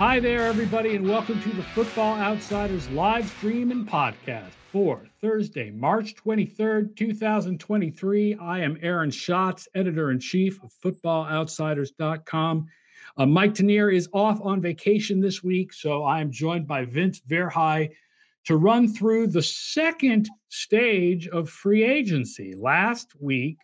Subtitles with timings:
[0.00, 5.70] Hi there, everybody, and welcome to the Football Outsiders live stream and podcast for Thursday,
[5.70, 8.34] March 23rd, 2023.
[8.36, 12.66] I am Aaron Schatz, editor in chief of footballoutsiders.com.
[13.18, 17.20] Uh, Mike Tanier is off on vacation this week, so I am joined by Vince
[17.28, 17.90] Verhei
[18.46, 22.54] to run through the second stage of free agency.
[22.56, 23.58] Last week,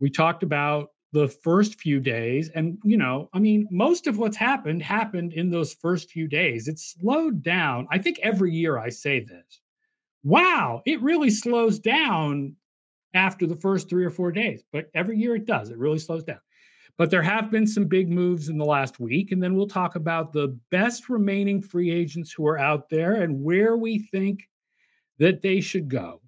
[0.00, 2.50] we talked about the first few days.
[2.54, 6.68] And, you know, I mean, most of what's happened happened in those first few days.
[6.68, 7.86] It slowed down.
[7.90, 9.60] I think every year I say this.
[10.22, 12.56] Wow, it really slows down
[13.14, 14.62] after the first three or four days.
[14.72, 15.70] But every year it does.
[15.70, 16.40] It really slows down.
[16.98, 19.32] But there have been some big moves in the last week.
[19.32, 23.42] And then we'll talk about the best remaining free agents who are out there and
[23.42, 24.48] where we think
[25.18, 26.20] that they should go.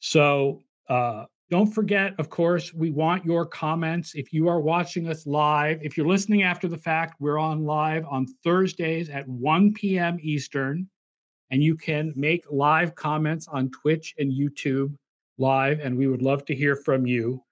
[0.00, 4.14] So, uh, don't forget, of course, we want your comments.
[4.14, 8.04] If you are watching us live, if you're listening after the fact, we're on live
[8.10, 10.18] on Thursdays at 1 p.m.
[10.20, 10.88] Eastern.
[11.50, 14.96] And you can make live comments on Twitch and YouTube
[15.38, 15.78] live.
[15.78, 17.44] And we would love to hear from you.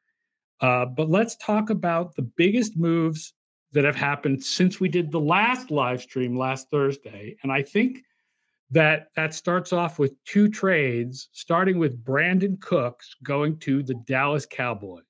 [0.61, 3.33] Uh, but let's talk about the biggest moves
[3.73, 7.36] that have happened since we did the last live stream last Thursday.
[7.42, 8.03] And I think
[8.70, 14.47] that that starts off with two trades, starting with Brandin Cooks going to the Dallas
[14.47, 15.03] Cowboys.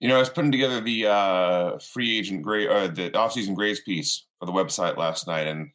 [0.00, 3.80] You know, I was putting together the uh, free agent grade, uh, the offseason grades
[3.80, 5.70] piece for the website last night, and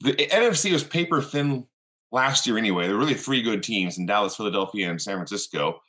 [0.00, 1.66] the NFC was paper thin
[2.12, 2.86] last year anyway.
[2.86, 5.80] There were really three good teams in Dallas, Philadelphia, and San Francisco.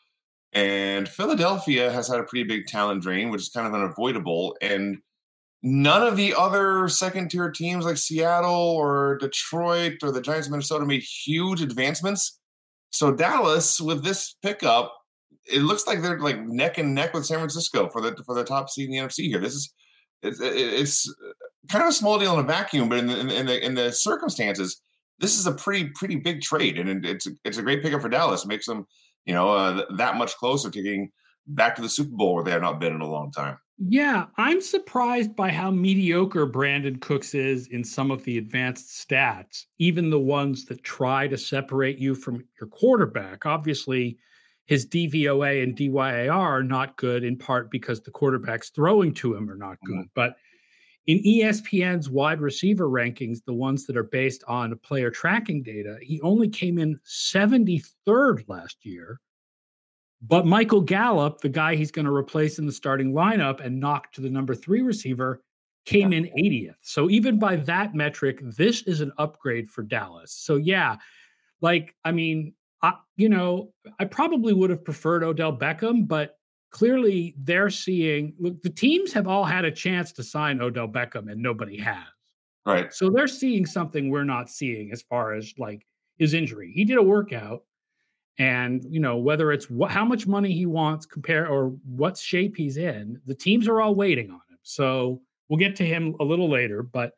[0.53, 4.55] And Philadelphia has had a pretty big talent drain, which is kind of unavoidable.
[4.61, 4.99] And
[5.65, 10.51] none of the other second tier teams like Seattle or Detroit or the Giants of
[10.51, 12.39] Minnesota made huge advancements.
[12.91, 14.93] So Dallas with this pickup,
[15.51, 18.43] it looks like they're like neck and neck with San Francisco for the for the
[18.43, 19.39] top seed in the NFC here.
[19.39, 19.73] This is
[20.21, 21.15] it's, it's
[21.69, 23.91] kind of a small deal in a vacuum, but in the, in the in the
[23.91, 24.79] circumstances,
[25.17, 28.45] this is a pretty pretty big trade, and it's it's a great pickup for Dallas.
[28.45, 28.85] It makes them
[29.25, 31.09] you know uh, that much closer to getting
[31.47, 33.57] back to the Super Bowl where they have not been in a long time.
[33.77, 39.65] Yeah, I'm surprised by how mediocre Brandin Cooks is in some of the advanced stats,
[39.79, 43.45] even the ones that try to separate you from your quarterback.
[43.45, 44.17] Obviously,
[44.65, 49.49] his DVOA and DYAR are not good in part because the quarterbacks throwing to him
[49.49, 49.95] are not good.
[49.95, 50.11] Mm-hmm.
[50.15, 50.37] But
[51.07, 56.21] in ESPN's wide receiver rankings, the ones that are based on player tracking data, he
[56.21, 59.19] only came in 73rd last year
[60.21, 64.11] but Michael Gallup, the guy he's going to replace in the starting lineup and knock
[64.13, 65.41] to the number three receiver,
[65.85, 66.75] came in 80th.
[66.81, 70.31] So even by that metric, this is an upgrade for Dallas.
[70.31, 70.95] So yeah,
[71.61, 76.37] like I mean, I, you know, I probably would have preferred Odell Beckham, but
[76.71, 81.31] clearly they're seeing look, the teams have all had a chance to sign Odell Beckham
[81.31, 82.03] and nobody has.
[82.65, 82.91] Right.
[82.91, 85.85] So they're seeing something we're not seeing as far as like
[86.17, 86.71] his injury.
[86.73, 87.61] He did a workout
[88.37, 92.55] and you know whether it's wh- how much money he wants compare or what shape
[92.57, 94.57] he's in the teams are all waiting on him.
[94.63, 97.13] So we'll get to him a little later but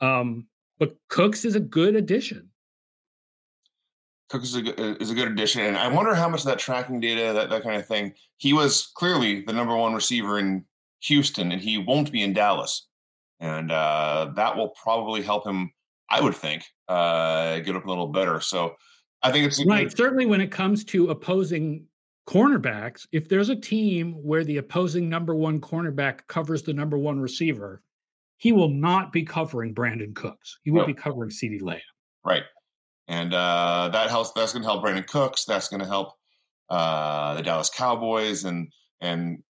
[0.00, 0.46] um
[0.78, 2.48] but cooks is a good addition.
[4.30, 6.58] Cooks is a, good, is a good addition and i wonder how much of that
[6.58, 10.64] tracking data that, that kind of thing he was clearly the number one receiver in
[11.00, 12.88] houston and he won't be in dallas.
[13.38, 15.70] And uh that will probably help him
[16.08, 18.40] i would think uh get up a little better.
[18.40, 18.74] So
[19.22, 19.88] I think it's right.
[19.88, 19.96] Good.
[19.96, 21.86] Certainly, when it comes to opposing
[22.28, 27.20] cornerbacks, if there's a team where the opposing number one cornerback covers the number one
[27.20, 27.82] receiver,
[28.38, 30.58] he will not be covering Brandin Cooks.
[30.64, 31.80] He will be covering CeeDee Lamb.
[32.24, 32.44] Right,
[33.08, 34.32] and uh, that helps.
[34.32, 35.44] That's going to help Brandin Cooks.
[35.44, 36.14] That's going to help
[36.70, 39.42] uh, the Dallas Cowboys and and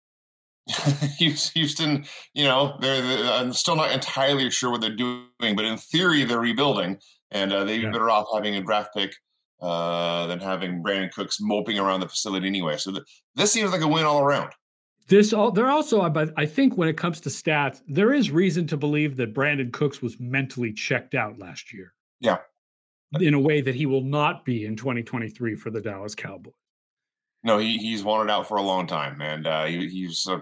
[1.19, 2.05] Houston.
[2.33, 6.23] You know, they're, they're, I'm still not entirely sure what they're doing, but in theory,
[6.23, 6.97] they're rebuilding,
[7.29, 7.91] and uh, they'd be yeah.
[7.91, 9.13] better off having a draft pick
[9.61, 12.77] uh, than having Brandin Cooks moping around the facility anyway.
[12.77, 13.03] So th-
[13.35, 14.51] this seems like a win all around.
[15.07, 18.67] This all there also, but I think when it comes to stats, there is reason
[18.67, 21.93] to believe that Brandin Cooks was mentally checked out last year.
[22.19, 22.37] Yeah,
[23.13, 26.53] in a way that he will not be in 2023 for the Dallas Cowboys.
[27.43, 30.39] No, he, he's wanted out for a long time, and uh, he, he's uh,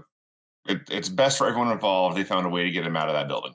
[0.68, 2.18] it, it's best for everyone involved.
[2.18, 3.54] They found a way to get him out of that building.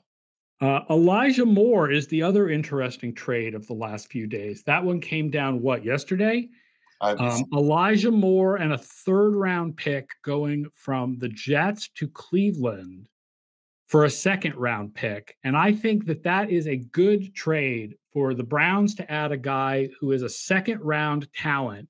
[0.63, 4.63] Uh, Elijah Moore is the other interesting trade of the last few days.
[4.63, 6.47] That one came down what yesterday.
[7.01, 13.09] Um, Elijah Moore and a third round pick going from the Jets to Cleveland
[13.87, 15.35] for a second round pick.
[15.43, 19.37] And I think that that is a good trade for the Browns to add a
[19.37, 21.89] guy who is a second round talent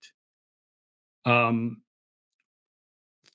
[1.26, 1.84] um,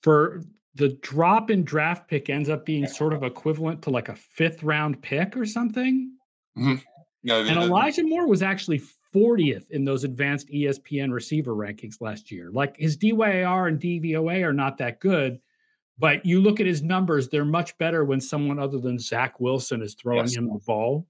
[0.02, 0.42] for
[0.78, 4.62] the drop in draft pick ends up being sort of equivalent to like a fifth
[4.62, 6.12] round pick or something.
[6.56, 6.76] Mm-hmm.
[7.24, 8.80] Yeah, and Elijah Moore was actually
[9.14, 12.50] 40th in those advanced ESPN receiver rankings last year.
[12.52, 15.40] Like his DYAR and DVOA are not that good,
[15.98, 19.82] but you look at his numbers, they're much better when someone other than Zach Wilson
[19.82, 20.36] is throwing yes.
[20.36, 21.06] him the ball.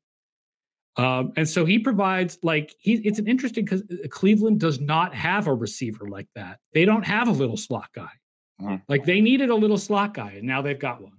[0.96, 5.14] Um, and so he provides like he it's an interesting because uh, Cleveland does not
[5.14, 6.58] have a receiver like that.
[6.72, 8.10] They don't have a little slot guy.
[8.60, 8.76] Mm-hmm.
[8.88, 11.12] Like they needed a little slot guy, and now they've got one.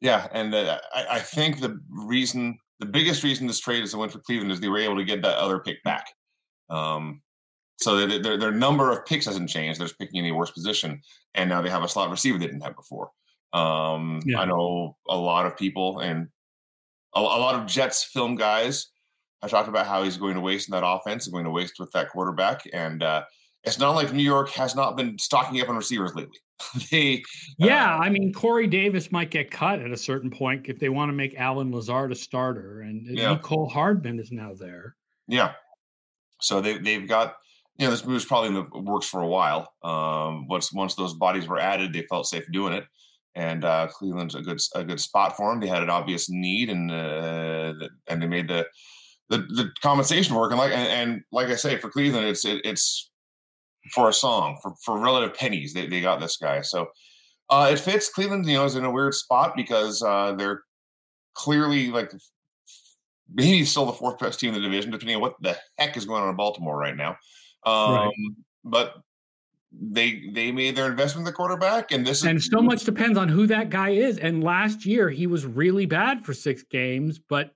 [0.00, 3.98] Yeah, and uh, I, I, think the reason, the biggest reason this trade is a
[3.98, 6.06] win for Cleveland is they were able to get that other pick back.
[6.70, 7.22] Um,
[7.78, 9.80] so their their number of picks hasn't changed.
[9.80, 11.00] They're just picking any worse position,
[11.34, 13.10] and now they have a slot receiver they didn't have before.
[13.52, 14.40] Um, yeah.
[14.40, 16.28] I know a lot of people and
[17.14, 18.88] a, a, lot of Jets film guys
[19.42, 21.74] have talked about how he's going to waste in that offense and going to waste
[21.78, 22.62] with that quarterback.
[22.72, 23.24] And uh,
[23.64, 26.38] it's not like New York has not been stocking up on receivers lately.
[26.90, 27.22] they,
[27.58, 30.88] yeah, uh, I mean Corey Davis might get cut at a certain point if they
[30.88, 33.36] want to make Allen Lazard a starter, and yeah.
[33.36, 34.94] Mecole Hardman is now there.
[35.28, 35.52] Yeah,
[36.40, 37.36] so they they've got
[37.78, 39.72] you know this move is probably in the works for a while.
[39.82, 42.84] Um, once once those bodies were added, they felt safe doing it,
[43.34, 45.60] and uh, Cleveland's a good a good spot for them.
[45.60, 47.74] They had an obvious need, and uh,
[48.08, 48.66] and they made the
[49.30, 50.50] the, the compensation work.
[50.50, 53.10] And like and, and like I say, for Cleveland, it's it, it's
[53.90, 55.74] for a song for for relative pennies.
[55.74, 56.88] They they got this guy, so
[57.50, 58.08] uh, it fits.
[58.08, 60.62] Cleveland, you know, is in a weird spot because uh, they're
[61.34, 62.12] clearly like
[63.32, 66.04] maybe still the fourth best team in the division, depending on what the heck is
[66.04, 67.16] going on in Baltimore right now.
[67.64, 68.12] Um, right.
[68.64, 68.94] But
[69.72, 73.18] they they made their investment in the quarterback, and this and is, so much depends
[73.18, 74.18] on who that guy is.
[74.18, 77.54] And last year he was really bad for six games, but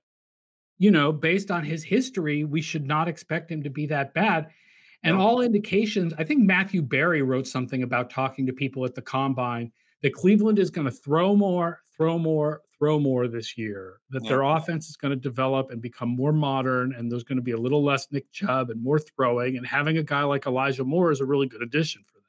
[0.79, 4.47] you know, based on his history, we should not expect him to be that bad.
[5.03, 9.01] And all indications, I think Matthew Berry wrote something about talking to people at the
[9.01, 9.71] combine
[10.01, 14.29] that Cleveland is going to throw more, throw more, throw more this year, that yeah.
[14.29, 17.51] their offense is going to develop and become more modern, and there's going to be
[17.51, 19.57] a little less Nick Chubb and more throwing.
[19.57, 22.23] And having a guy like Elijah Moore is a really good addition for them.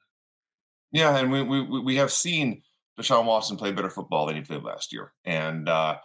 [0.92, 2.62] Yeah, and we we we have seen
[2.98, 5.98] Deshaun Watson play better football than he played last year, and uh,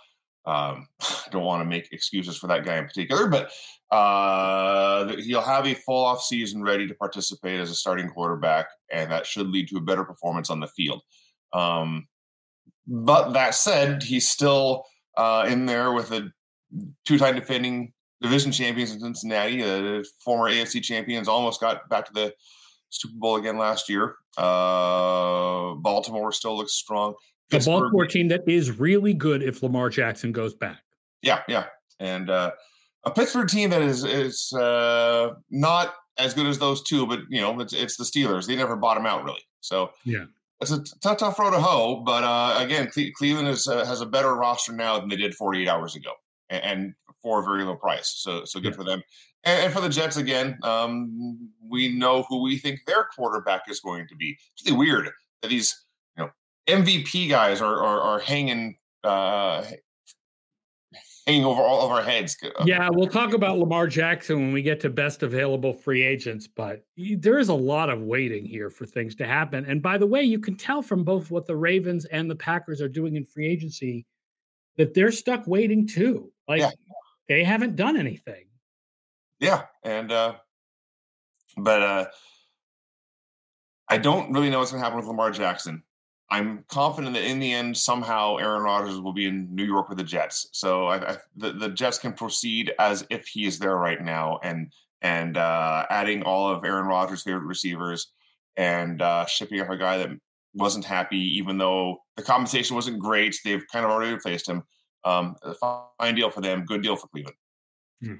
[0.46, 0.88] um,
[1.32, 3.52] don't want to make excuses for that guy in particular, but
[3.92, 9.12] uh, he'll have a full off season ready to participate as a starting quarterback, and
[9.12, 11.02] that should lead to a better performance on the field.
[11.54, 12.08] Um,
[12.88, 14.86] but that said, he's still
[15.18, 16.32] uh, in there with a
[17.06, 19.62] two-time defending division champions in Cincinnati.
[19.62, 22.34] The former AFC champions almost got back to the
[22.90, 24.16] Super Bowl again last year.
[24.38, 27.14] Uh, Baltimore still looks strong.
[27.60, 30.80] The Baltimore team that is really good if Lamar Jackson goes back.
[31.22, 31.66] Yeah, yeah,
[32.00, 32.52] and uh,
[33.06, 37.42] a Pittsburgh team that is is uh, not as good as those two, but you
[37.42, 38.48] know it's it's the Steelers.
[38.48, 39.42] They never bottom out really.
[39.62, 40.26] So yeah,
[40.64, 44.02] it's a tough, tough road to hoe, but uh, again, Cle- Cleveland is, uh, has
[44.02, 46.12] a better roster now than they did 48 hours ago,
[46.50, 48.14] and, and for a very low price.
[48.18, 48.78] So, so good yeah.
[48.78, 49.02] for them.
[49.44, 53.80] And, and, for the Jets again, um, we know who we think their quarterback is
[53.80, 54.38] going to be.
[54.54, 55.10] It's really weird
[55.42, 55.83] that these
[56.68, 59.64] MVP guys are are, are hanging uh,
[61.28, 62.38] hanging over all of our heads.
[62.44, 66.48] Uh, yeah, we'll talk about Lamar Jackson when we get to best available free agents,
[66.48, 69.66] but there is a lot of waiting here for things to happen.
[69.66, 72.82] And by the way, you can tell from both what the Ravens and the Packers
[72.82, 74.06] are doing in free agency
[74.78, 76.32] that they're stuck waiting too.
[76.48, 76.72] Like yeah.
[77.28, 78.46] they haven't done anything.
[79.40, 80.36] Yeah, and uh
[81.58, 82.06] but uh
[83.90, 85.84] I don't really know what's going to happen with Lamar Jackson.
[86.30, 89.98] I'm confident that in the end, somehow Aaron Rodgers will be in New York with
[89.98, 90.48] the Jets.
[90.52, 94.40] So I, I, the, the Jets can proceed as if he is there right now,
[94.44, 98.14] and and uh, adding all of Aaron Rodgers' favorite receivers
[98.56, 100.10] and uh, shipping up a guy that
[100.54, 103.36] wasn't happy, even though the compensation wasn't great.
[103.44, 104.64] They've kind of already replaced him.
[105.04, 105.36] Um,
[106.00, 106.66] fine deal for them.
[106.66, 107.36] Good deal for Cleveland.
[108.02, 108.14] Hmm.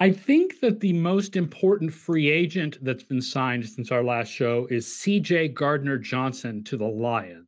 [0.00, 4.66] I think that the most important free agent that's been signed since our last show
[4.70, 7.46] is CJ Gardner Johnson to the Lions.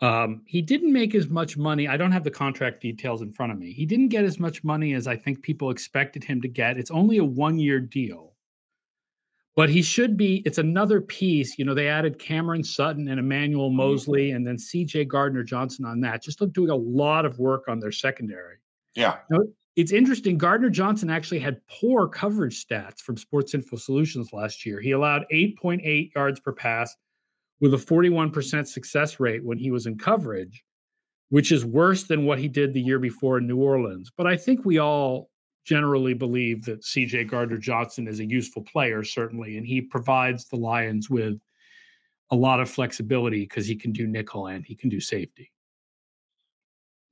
[0.00, 1.86] Um, he didn't make as much money.
[1.86, 3.72] I don't have the contract details in front of me.
[3.72, 6.76] He didn't get as much money as I think people expected him to get.
[6.76, 8.34] It's only a one year deal,
[9.54, 10.42] but he should be.
[10.44, 11.58] It's another piece.
[11.58, 14.36] You know, they added Cameron Sutton and Emmanuel mm-hmm.
[14.36, 17.92] And then CJ Gardner Johnson on that, just doing a lot of work on their
[17.92, 18.56] secondary.
[18.96, 19.18] Yeah.
[19.76, 20.38] It's interesting.
[20.38, 24.80] Gardner Johnson actually had poor coverage stats from Sports Info Solutions last year.
[24.80, 26.94] He allowed 8.8 yards per pass
[27.60, 30.64] with a 41% success rate when he was in coverage,
[31.30, 34.12] which is worse than what he did the year before in New Orleans.
[34.16, 35.30] But I think we all
[35.64, 40.56] generally believe that CJ Gardner Johnson is a useful player, certainly, and he provides the
[40.56, 41.40] Lions with
[42.30, 45.50] a lot of flexibility because he can do nickel and he can do safety.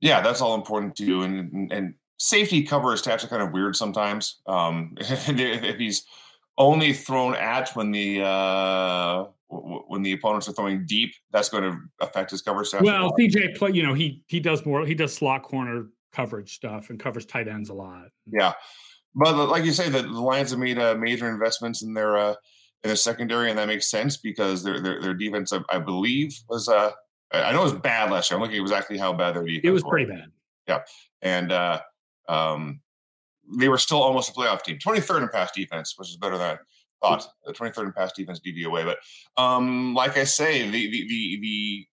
[0.01, 1.21] Yeah, that's all important too.
[1.21, 4.41] And and safety cover stats are kind of weird sometimes.
[4.47, 6.05] Um, if he's
[6.57, 11.77] only thrown at when the uh, when the opponents are throwing deep, that's going to
[12.01, 12.83] affect his cover stats.
[12.83, 14.85] Well, CJ play, you know, he he does more.
[14.85, 18.05] He does slot corner coverage stuff and covers tight ends a lot.
[18.27, 18.53] Yeah,
[19.15, 22.35] but like you say, the, the Lions have made uh, major investments in their uh,
[22.83, 26.33] in the secondary, and that makes sense because their their, their defense, I, I believe,
[26.49, 26.91] was uh,
[27.31, 28.37] I know it was bad last year.
[28.37, 29.63] I'm looking exactly how bad their defense.
[29.63, 29.69] Was.
[29.69, 30.25] It was pretty bad.
[30.67, 30.79] Yeah,
[31.21, 31.81] and uh,
[32.29, 32.81] um,
[33.59, 34.77] they were still almost a playoff team.
[34.77, 36.57] 23rd in pass defense, which is better than I
[37.01, 37.27] thought.
[37.45, 38.85] The 23rd in pass defense DVOA.
[38.85, 38.97] But
[39.41, 41.87] um, like I say, the, the the the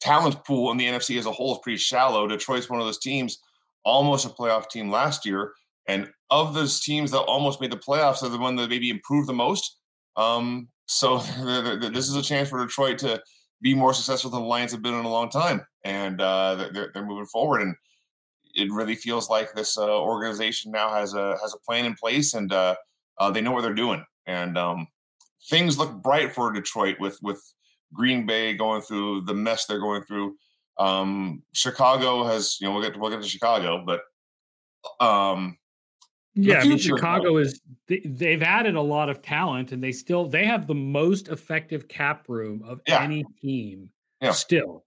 [0.00, 2.26] talent pool in the NFC as a whole is pretty shallow.
[2.26, 3.38] Detroit's one of those teams,
[3.84, 5.52] almost a playoff team last year.
[5.88, 9.28] And of those teams that almost made the playoffs, are the one that maybe improved
[9.28, 9.78] the most.
[10.16, 13.22] Um, so this is a chance for Detroit to
[13.62, 16.90] be more successful than the Lions have been in a long time, and uh, they're,
[16.92, 17.62] they're moving forward.
[17.62, 17.74] And
[18.54, 22.34] it really feels like this uh, organization now has a has a plan in place,
[22.34, 22.76] and uh,
[23.18, 24.04] uh they know what they're doing.
[24.26, 24.86] And um,
[25.48, 27.40] things look bright for Detroit with with
[27.92, 30.36] Green Bay going through the mess they're going through.
[30.78, 34.00] Um, Chicago has, you know, we'll get to, we'll get to Chicago, but
[35.04, 35.58] um,
[36.34, 40.26] yeah, I mean, Chicago is they, have added a lot of talent, and they still
[40.26, 43.02] they have the most effective cap room of yeah.
[43.02, 43.90] any team.
[44.20, 44.32] Yeah.
[44.32, 44.84] still.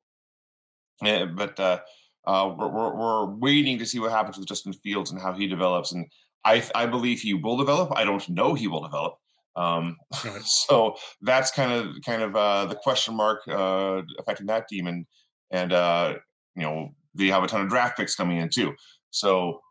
[1.04, 1.80] Yeah, but uh,
[2.28, 5.48] uh, we're, we're, we're waiting to see what happens with Justin Fields and how he
[5.48, 6.08] develops, and
[6.44, 7.92] I I believe he will develop.
[7.96, 9.18] I don't know he will develop.
[9.56, 10.42] Um, right.
[10.46, 15.06] so that's kind of kind of uh, the question mark uh, affecting that team, and
[15.52, 16.16] and uh,
[16.56, 18.74] you know they have a ton of draft picks coming in too.
[19.12, 19.62] So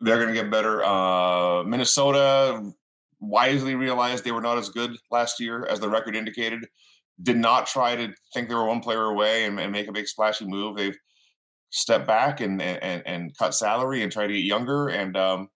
[0.00, 0.84] they're going to get better.
[0.84, 2.62] Uh, Minnesota
[3.20, 6.66] wisely realized they were not as good last year as the record indicated.
[7.22, 10.08] Did not try to think they were one player away and, and make a big
[10.08, 10.76] splashy move.
[10.76, 10.98] They've
[11.74, 14.88] stepped back and and, and cut salary and try to get younger.
[14.88, 15.48] And um,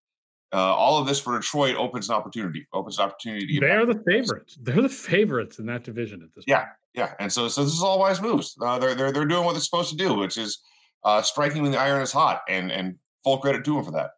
[0.52, 2.66] uh, all of this for Detroit opens an opportunity.
[2.72, 3.60] Opens an opportunity to.
[3.60, 4.58] They are the favorites.
[4.60, 6.44] They're the favorites in that division at this.
[6.46, 6.68] Yeah, point.
[6.94, 7.06] yeah.
[7.06, 7.14] Yeah.
[7.20, 8.56] And so so this is all wise moves.
[8.60, 10.58] Uh, they're they're they're doing what they're supposed to do, which is
[11.04, 14.10] uh, striking when the iron is hot, and and full credit to them for that.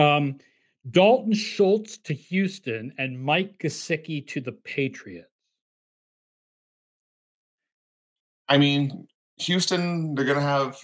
[0.00, 0.38] Um,
[0.88, 5.26] Dalton Schultz to Houston and Mike Gesicki to the Patriots.
[8.48, 9.06] I mean,
[9.40, 10.78] Houston, they're going to have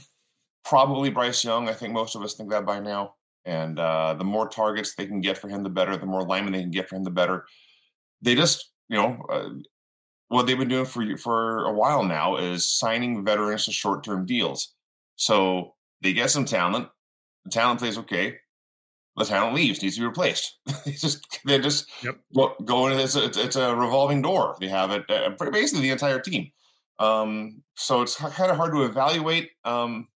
[0.65, 1.69] probably Bryce Young.
[1.69, 3.15] I think most of us think that by now.
[3.45, 5.97] And uh, the more targets they can get for him, the better.
[5.97, 7.47] The more linemen they can get for him, the better.
[8.21, 9.49] They just, you know, uh,
[10.29, 14.27] what they've been doing for for a while now is signing veterans to short term
[14.27, 14.75] deals.
[15.15, 16.89] So they get some talent.
[17.45, 18.39] The talent plays okay
[19.17, 20.59] the talent leaves, needs to be replaced.
[20.85, 22.19] they just they just yep.
[22.35, 23.17] go, go into this.
[23.17, 24.57] It's, it's, a revolving door.
[24.61, 26.51] They have it uh, basically the entire team.
[26.99, 30.09] Um, so it's kind of hard to evaluate um,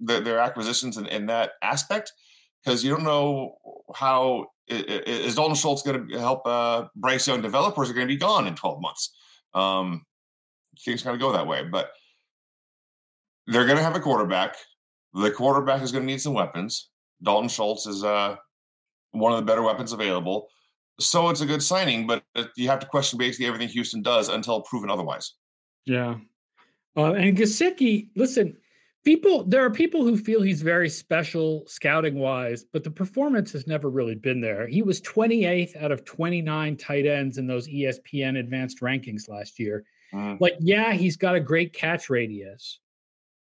[0.00, 2.12] the, their acquisitions in, in that aspect
[2.62, 3.54] because you don't know
[3.94, 8.06] how is Dalton Schultz going to help uh, Bryce Young develop, or is it going
[8.06, 9.14] to be gone in 12 months?
[9.52, 10.02] Um,
[10.84, 11.90] things kind of go that way, but
[13.46, 14.56] they're going to have a quarterback.
[15.12, 16.88] The quarterback is going to need some weapons.
[17.22, 18.36] Dalton Schultz is uh,
[19.12, 20.48] one of the better weapons available.
[20.98, 22.22] So it's a good signing, but
[22.56, 25.34] you have to question basically everything Houston does until proven otherwise.
[25.86, 26.16] Yeah.
[26.96, 28.56] Uh, and Gesicki, listen,
[29.04, 33.66] people, there are people who feel he's very special scouting wise, but the performance has
[33.66, 34.66] never really been there.
[34.66, 39.84] He was 28th out of 29 tight ends in those ESPN advanced rankings last year.
[40.12, 40.40] Mm.
[40.40, 42.78] Like, yeah, he's got a great catch radius,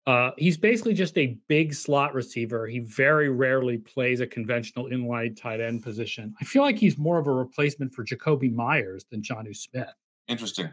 [0.06, 2.66] uh, he's basically just a big slot receiver.
[2.66, 6.34] He very rarely plays a conventional inline tight end position.
[6.40, 9.94] I feel like he's more of a replacement for Jakobi Meyers than Jonnu Smith.
[10.26, 10.70] Interesting.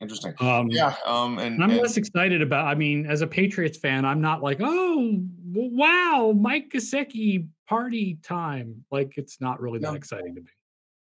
[0.00, 0.34] Interesting.
[0.40, 0.94] Um, yeah.
[1.04, 2.66] Um, and, I'm and, less excited about.
[2.66, 5.20] I mean, as a Patriots fan, I'm not like, oh,
[5.52, 8.84] wow, Mike Gesicki party time.
[8.90, 9.90] Like, it's not really no.
[9.90, 10.48] that exciting to me.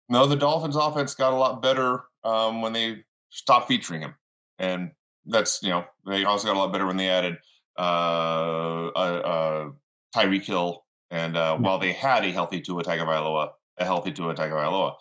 [0.09, 4.15] No, the Dolphins' offense got a lot better um, when they stopped featuring him,
[4.59, 4.91] and
[5.25, 7.39] that's you know they also got a lot better when they added
[7.79, 9.71] uh, uh, uh
[10.15, 14.97] Tyreek Hill, and uh, while they had a healthy Tua Tagovailoa, a healthy Tua Tagovailoa,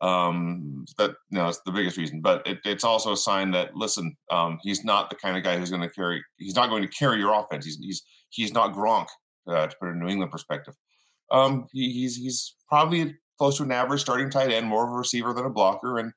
[0.00, 2.20] um, that you know, that's the biggest reason.
[2.20, 5.56] But it, it's also a sign that listen, um, he's not the kind of guy
[5.58, 6.22] who's going to carry.
[6.36, 7.64] He's not going to carry your offense.
[7.64, 9.06] He's he's he's not Gronk
[9.48, 10.74] uh, to put it in New England perspective.
[11.30, 14.96] Um, he, he's he's probably close to an average starting tight end, more of a
[14.96, 16.12] receiver than a blocker, and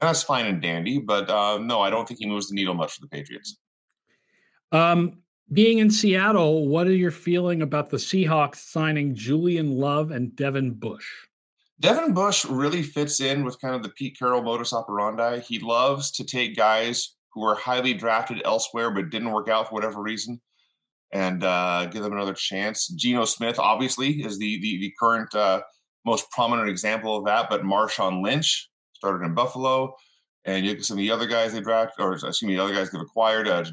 [0.00, 2.92] that's fine and dandy, but uh, no, I don't think he moves the needle much
[2.92, 3.56] for the Patriots.
[4.70, 5.18] Um,
[5.52, 10.74] being in Seattle, what are your feeling about the Seahawks signing Julian Love and Devin
[10.74, 11.06] Bush?
[11.80, 15.40] Devin Bush really fits in with kind of the Pete Carroll modus operandi.
[15.40, 19.74] He loves to take guys who were highly drafted elsewhere but didn't work out for
[19.74, 20.40] whatever reason
[21.12, 22.88] and uh, give them another chance.
[22.88, 25.62] Geno Smith, obviously, is the the, the current uh,
[26.04, 29.94] most prominent example of that, but Marshawn Lynch started in Buffalo.
[30.44, 32.62] And you look at some of the other guys they drafted, or excuse me, the
[32.62, 33.64] other guys they've acquired, uh,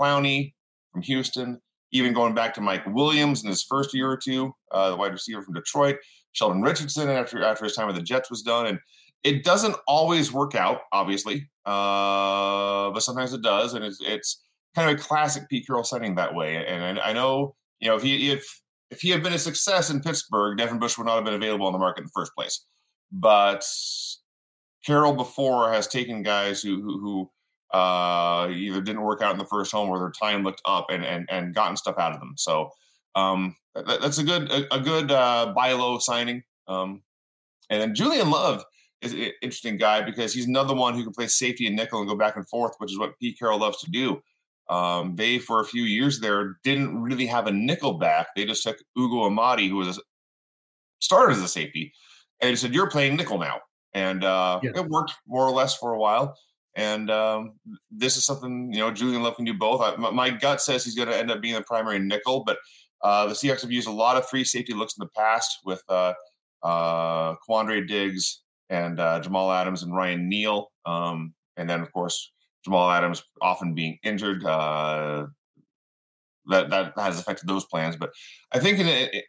[0.00, 0.52] Clowney
[0.92, 1.60] from Houston,
[1.92, 5.12] even going back to Mike Williams in his first year or two, uh, the wide
[5.12, 5.96] receiver from Detroit,
[6.32, 8.78] Sheldon Richardson after after his time with the Jets was done, and
[9.24, 14.42] it doesn't always work out, obviously, uh, but sometimes it does, and it's it's
[14.74, 16.64] kind of a classic Pete Carroll setting that way.
[16.64, 18.60] And I, I know, you know, if he if
[18.90, 21.66] if he had been a success in Pittsburgh, Devin Bush would not have been available
[21.66, 22.64] on the market in the first place.
[23.12, 23.64] But
[24.84, 27.30] Carroll before has taken guys who who, who
[27.78, 31.04] uh, either didn't work out in the first home or their time looked up and
[31.04, 32.34] and and gotten stuff out of them.
[32.36, 32.70] So
[33.14, 36.42] um, that, that's a good a, a good uh, buy low signing.
[36.68, 37.02] Um,
[37.68, 38.64] and then Julian Love
[39.02, 42.08] is an interesting guy because he's another one who can play safety and nickel and
[42.08, 44.20] go back and forth, which is what Pete Carroll loves to do.
[44.68, 48.28] Um, they for a few years there didn't really have a nickel back.
[48.36, 50.00] They just took Ugo Amadi, who was a
[51.00, 51.92] started as a safety,
[52.40, 53.60] and he said, "You're playing nickel now."
[53.92, 54.70] and uh, yeah.
[54.74, 56.36] it worked more or less for a while.
[56.76, 57.54] And um,
[57.90, 59.80] this is something you know Julian Love can do both.
[59.80, 62.58] I, my, my, gut says he's going to end up being the primary nickel, but
[63.02, 65.82] uh, the Seahawks have used a lot of free safety looks in the past with
[65.88, 66.14] uh,
[66.62, 72.32] uh, Quandre Diggs and uh, Jamal Adams and Ryan Neal, um, and then of course
[72.64, 74.44] Jamal Adams often being injured.
[74.44, 75.26] Uh,
[76.46, 78.10] that that has affected those plans, but
[78.52, 79.24] I think in it,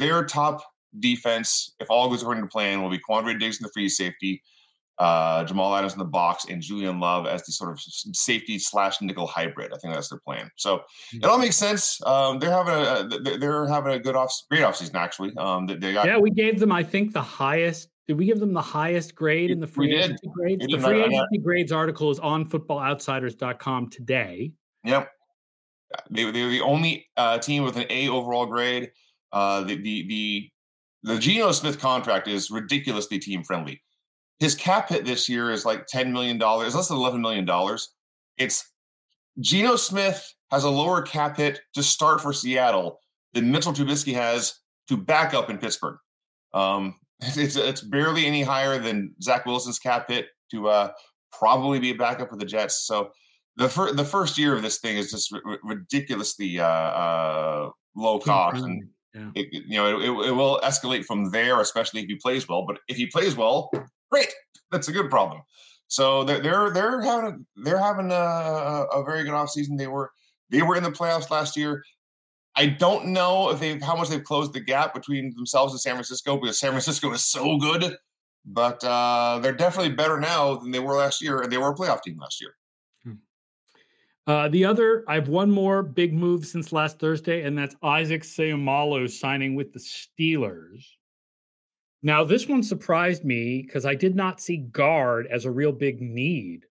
[0.00, 0.62] their top
[0.98, 4.42] defense, if all goes according to plan, will be Quandre Diggs in the free safety,
[4.98, 9.00] uh, Jamal Adams in the box, and Julian Love as the sort of safety slash
[9.00, 9.72] nickel hybrid.
[9.72, 10.50] I think that's their plan.
[10.56, 11.18] So mm-hmm.
[11.18, 12.00] it all makes sense.
[12.04, 15.32] Um, they're having a they're having a good off great offseason actually.
[15.36, 17.88] Um, they got yeah, we gave them I think the highest.
[18.06, 20.66] Did we give them the highest grade in the free agency grades?
[20.66, 24.52] The free agency grades article is on footballoutsiders.com today.
[24.84, 25.10] Yep.
[26.10, 28.92] They, they're the only uh, team with an A overall grade.
[29.30, 30.50] Uh, the, the the
[31.02, 33.82] the Geno Smith contract is ridiculously team friendly.
[34.40, 37.48] His cap hit this year is like $10 million, less than $11 million.
[38.36, 38.70] It's
[39.40, 43.00] Geno Smith has a lower cap hit to start for Seattle
[43.34, 44.54] than Mitchell Trubisky has
[44.88, 45.98] to back up in Pittsburgh.
[46.54, 50.90] Um, it's, it's barely any higher than Zach Wilson's cap hit to uh,
[51.32, 52.86] probably be a backup with the Jets.
[52.86, 53.10] So
[53.56, 58.18] the, fir- the first year of this thing is just r- ridiculously uh, uh, low
[58.18, 58.64] cost.
[58.64, 59.30] And yeah.
[59.34, 62.64] It, you know, it, it, will escalate from there, especially if he plays well.
[62.66, 63.70] But if he plays well,
[64.10, 64.32] great,
[64.70, 65.42] that's a good problem.
[65.88, 69.78] So they're they're, they're having they're having a, a very good offseason.
[69.78, 70.10] They were
[70.50, 71.82] they were in the playoffs last year.
[72.56, 75.94] I don't know if they how much they've closed the gap between themselves and San
[75.94, 77.96] Francisco because San Francisco is so good,
[78.44, 81.74] but uh, they're definitely better now than they were last year, and they were a
[81.74, 82.54] playoff team last year.
[84.28, 88.22] Uh, the other, I have one more big move since last Thursday, and that's Isaac
[88.24, 90.84] Seumalo signing with the Steelers.
[92.02, 96.00] Now, this one surprised me because I did not see guard as a real big
[96.00, 96.64] need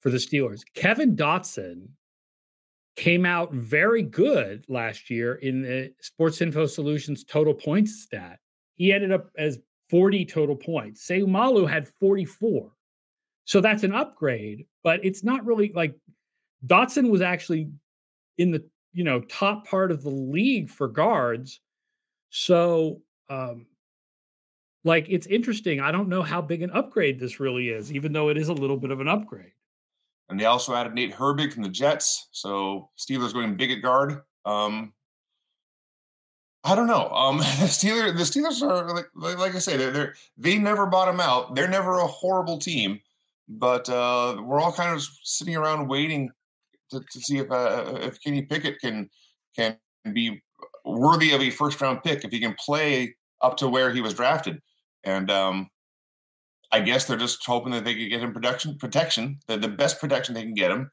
[0.00, 0.62] for the Steelers.
[0.74, 1.88] Kevin Dotson
[2.96, 8.38] came out very good last year in the Sports Info Solutions total points stat.
[8.74, 9.58] He ended up as
[9.90, 11.06] 40 total points.
[11.06, 12.70] Seumalo had 44.
[13.44, 15.96] So that's an upgrade, but it's not really like
[16.66, 17.70] Dotson was actually
[18.38, 21.60] in the you know top part of the league for guards.
[22.30, 23.66] So um
[24.84, 25.80] like it's interesting.
[25.80, 28.52] I don't know how big an upgrade this really is, even though it is a
[28.52, 29.52] little bit of an upgrade.
[30.28, 32.28] And they also added Nate Herbig from the Jets.
[32.32, 34.22] So Steelers going big at guard.
[34.44, 34.92] Um
[36.64, 37.08] I don't know.
[37.10, 41.20] Um, the Steelers, the Steelers are like, like I say, they're, they're they never bottom
[41.20, 41.54] out.
[41.54, 43.00] They're never a horrible team,
[43.48, 46.30] but uh, we're all kind of sitting around waiting
[46.90, 49.10] to, to see if uh, if Kenny Pickett can
[49.56, 49.76] can
[50.12, 50.40] be
[50.84, 54.14] worthy of a first round pick if he can play up to where he was
[54.14, 54.60] drafted.
[55.04, 55.68] And um,
[56.70, 60.00] I guess they're just hoping that they can get him protection protection, the, the best
[60.00, 60.90] protection they can get him.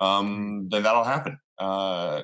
[0.00, 1.38] Um, then that'll happen.
[1.58, 2.22] Uh,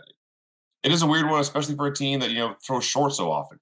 [0.83, 3.31] it is a weird one, especially for a team that you know throws short so
[3.31, 3.59] often.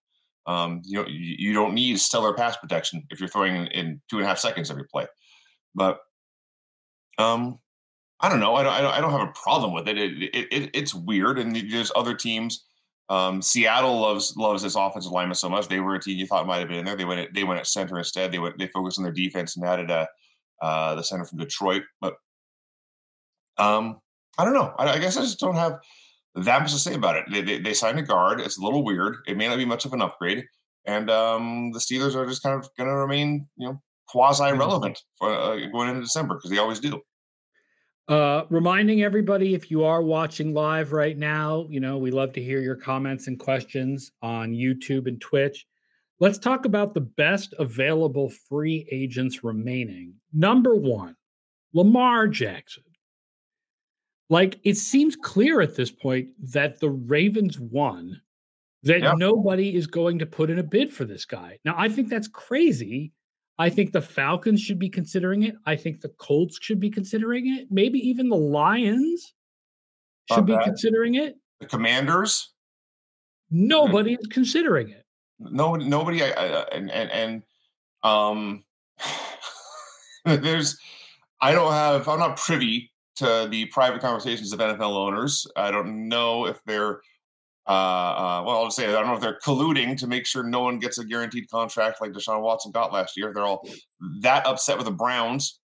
[0.46, 4.00] Um, you know, you, you, don't need stellar pass protection if you're throwing in, in,
[4.08, 5.06] two and a half seconds every play.
[5.74, 5.98] But
[7.18, 7.58] um,
[8.20, 8.54] I don't know.
[8.54, 9.98] I don't, I don't, have a problem with it.
[9.98, 10.70] It, it, it.
[10.72, 12.64] It's weird, and there's other teams.
[13.08, 15.68] Um, Seattle loves loves this offensive lineman so much.
[15.68, 16.96] They were a team you thought might have been in there.
[16.96, 18.32] They went at, they went at center instead.
[18.32, 20.08] They went they focused on their defense and added a,
[20.60, 21.82] uh, the center from Detroit.
[22.00, 22.14] But
[23.58, 24.00] um,
[24.38, 24.74] I don't know.
[24.78, 25.78] I, I, guess I just don't have
[26.34, 27.24] that much to say about it.
[27.30, 28.40] They, they, they signed a guard.
[28.40, 29.16] It's a little weird.
[29.26, 30.44] It may not be much of an upgrade.
[30.84, 35.00] and um, the Steelers are just kind of going to remain, you know, quasi relevant
[35.18, 37.00] for uh, going into December because they always do.
[38.08, 42.42] Uh, reminding everybody if you are watching live right now, you know, we love to
[42.42, 45.66] hear your comments and questions on YouTube and Twitch.
[46.20, 50.14] Let's talk about the best available free agents remaining.
[50.32, 51.16] Number one,
[51.74, 52.84] Lamar Jackson.
[54.30, 58.20] Like it seems clear at this point that the Ravens won,
[58.84, 59.18] that yep.
[59.18, 61.58] nobody is going to put in a bid for this guy.
[61.64, 63.12] Now, I think that's crazy
[63.58, 65.54] I think the Falcons should be considering it.
[65.64, 67.68] I think the Colts should be considering it.
[67.70, 69.32] Maybe even the Lions
[70.32, 71.36] should be considering it.
[71.60, 72.52] The Commanders.
[73.50, 75.04] Nobody is considering it.
[75.38, 76.22] No, nobody.
[76.22, 77.42] I, I, and and and
[78.02, 78.64] um,
[80.24, 80.78] there's.
[81.40, 82.08] I don't have.
[82.08, 85.46] I'm not privy to the private conversations of NFL owners.
[85.56, 87.00] I don't know if they're
[87.68, 90.42] uh, uh, well, I'll just say I don't know if they're colluding to make sure
[90.44, 93.32] no one gets a guaranteed contract like Deshaun Watson got last year.
[93.34, 93.68] They're all
[94.20, 95.58] that upset with the Browns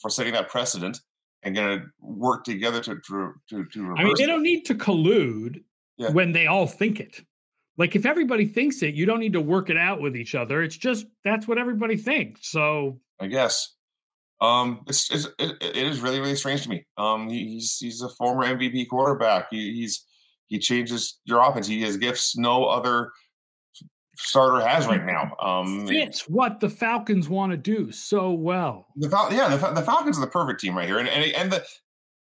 [0.00, 0.98] for setting that precedent
[1.42, 3.64] and going to work together to to to.
[3.64, 5.62] to I mean, they don't need to collude
[5.96, 6.10] yeah.
[6.10, 7.20] when they all think it.
[7.78, 10.62] Like if everybody thinks it, you don't need to work it out with each other.
[10.62, 12.50] It's just that's what everybody thinks.
[12.50, 13.76] So I guess
[14.42, 16.84] um, it's, it's it, it is really really strange to me.
[16.98, 19.46] Um, he's he's a former MVP quarterback.
[19.50, 20.04] He, he's
[20.50, 21.66] he changes your offense.
[21.66, 23.12] He has gifts no other
[24.18, 25.34] starter has right now.
[25.40, 28.88] Um, Fits what the Falcons want to do so well.
[28.96, 31.52] The Fal- yeah, the, the, Falcons are the perfect team right here, and and, and
[31.52, 31.64] the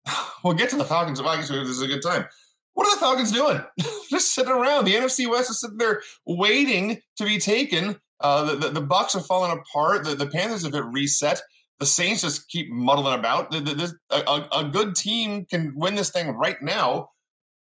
[0.45, 1.21] we'll get to the Falcons.
[1.21, 2.27] I guess this is a good time.
[2.73, 3.63] What are the Falcons doing?
[4.11, 4.85] Just sitting around.
[4.85, 7.97] The NFC West is sitting there waiting to be taken.
[8.21, 10.05] Uh, the, the, the Bucs have fallen apart.
[10.05, 11.41] The, the Panthers have been reset.
[11.79, 13.51] The Saints just keep muddling about.
[13.51, 17.11] The, the, a, a, good team can win this thing right now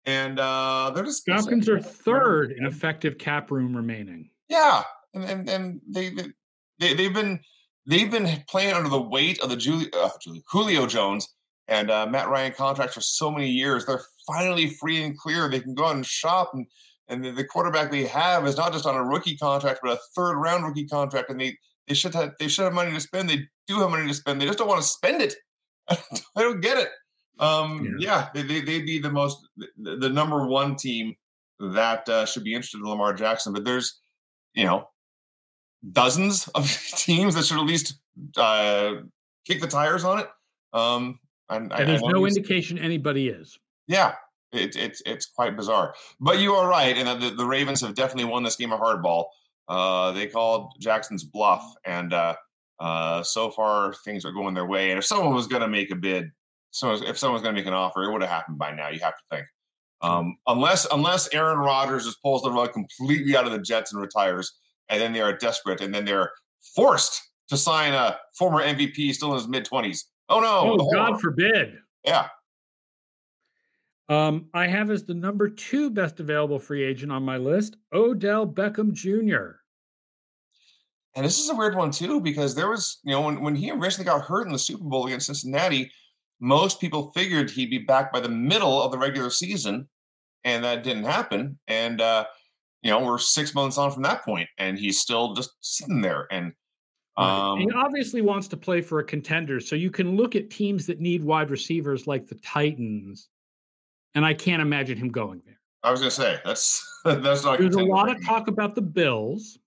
[0.06, 4.30] and uh, they're just Falcons are third in effective cap room remaining.
[4.48, 4.82] Yeah,
[5.14, 6.10] and and, and they,
[6.78, 7.40] they they've been
[7.86, 10.10] they've been playing under the weight of the Julie, uh,
[10.48, 11.28] Julio Jones
[11.68, 13.84] and uh, Matt Ryan contracts for so many years.
[13.84, 15.48] They're finally free and clear.
[15.48, 16.66] They can go out and shop, and
[17.08, 20.00] and the, the quarterback they have is not just on a rookie contract, but a
[20.14, 21.56] third round rookie contract, and they
[21.88, 23.28] they should have they should have money to spend.
[23.28, 24.40] They do have money to spend.
[24.40, 25.34] They just don't want to spend it.
[25.88, 25.98] I
[26.36, 26.90] don't get it.
[27.38, 29.46] Um, yeah, yeah they, they'd be the most,
[29.76, 31.14] the, number one team
[31.60, 33.52] that uh, should be interested in Lamar Jackson.
[33.52, 34.00] But there's,
[34.54, 34.88] you know,
[35.92, 37.98] dozens of teams that should at least
[38.36, 38.94] uh,
[39.46, 40.28] kick the tires on it.
[40.72, 43.58] Um, and, and there's no indication anybody is.
[43.86, 44.14] Yeah,
[44.52, 45.94] it, it's it's quite bizarre.
[46.20, 49.26] But you are right, and the, the Ravens have definitely won this game of hardball.
[49.68, 52.34] Uh, they called Jackson's bluff, and uh,
[52.80, 54.90] uh, so far things are going their way.
[54.90, 56.30] And if someone was going to make a bid,
[56.76, 58.90] so if someone's going to make an offer, it would have happened by now.
[58.90, 59.46] You have to think,
[60.02, 64.02] um, unless unless Aaron Rodgers just pulls the rug completely out of the Jets and
[64.02, 64.52] retires,
[64.90, 66.32] and then they are desperate, and then they're
[66.74, 70.04] forced to sign a former MVP still in his mid twenties.
[70.28, 70.76] Oh no!
[70.78, 71.78] Oh, God forbid!
[72.04, 72.28] Yeah.
[74.10, 78.46] Um, I have as the number two best available free agent on my list, Odell
[78.46, 79.56] Beckham Jr.
[81.16, 83.72] And this is a weird one too, because there was, you know, when, when he
[83.72, 85.90] originally got hurt in the Super Bowl against Cincinnati,
[86.40, 89.88] most people figured he'd be back by the middle of the regular season,
[90.44, 91.58] and that didn't happen.
[91.66, 92.26] And uh,
[92.82, 96.26] you know, we're six months on from that point, and he's still just sitting there.
[96.30, 96.52] And
[97.16, 100.86] um, he obviously wants to play for a contender, so you can look at teams
[100.86, 103.28] that need wide receivers like the Titans,
[104.14, 105.58] and I can't imagine him going there.
[105.82, 107.58] I was going to say that's that's not.
[107.58, 109.58] There's a lot of talk about the Bills.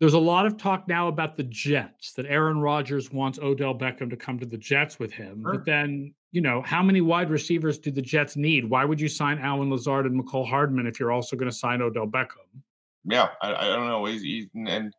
[0.00, 4.08] There's a lot of talk now about the Jets that Aaron Rodgers wants Odell Beckham
[4.08, 5.42] to come to the Jets with him.
[5.42, 5.52] Sure.
[5.52, 8.64] But then, you know, how many wide receivers do the Jets need?
[8.64, 11.82] Why would you sign Allen Lazard and Mecole Hardman if you're also going to sign
[11.82, 12.48] Odell Beckham?
[13.04, 14.06] Yeah, I, I don't know.
[14.06, 14.94] He's, he's, and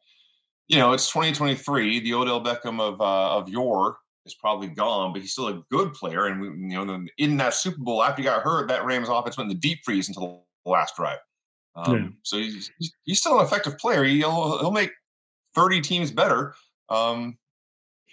[0.68, 2.02] you know, it's 2023.
[2.02, 5.94] The Odell Beckham of uh, of yore is probably gone, but he's still a good
[5.94, 6.28] player.
[6.28, 9.36] And we, you know, in that Super Bowl after he got hurt, that Rams offense
[9.36, 11.18] went in the deep freeze until the last drive.
[11.76, 12.08] Um, yeah.
[12.24, 12.72] So he's,
[13.04, 14.04] he's still an effective player.
[14.04, 14.92] He'll he'll make
[15.56, 16.56] thirty teams better.
[16.90, 17.38] Um,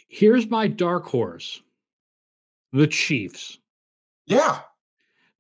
[0.09, 1.61] Here's my dark horse:
[2.73, 3.59] the Chiefs.
[4.27, 4.61] Yeah,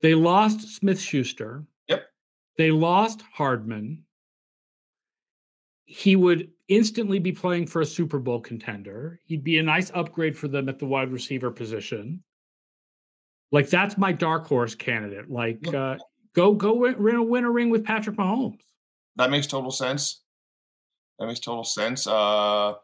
[0.01, 1.65] they lost Smith Schuster.
[1.89, 2.07] Yep.
[2.57, 4.05] They lost Hardman.
[5.85, 9.21] He would instantly be playing for a Super Bowl contender.
[9.25, 12.23] He'd be a nice upgrade for them at the wide receiver position.
[13.53, 15.31] Like that's my dark horse candidate.
[15.31, 15.97] Like uh,
[16.39, 18.61] Go go win, win a ring with Patrick Mahomes.
[19.17, 20.23] That makes total sense.
[21.19, 22.07] That makes total sense.
[22.07, 22.75] Uh,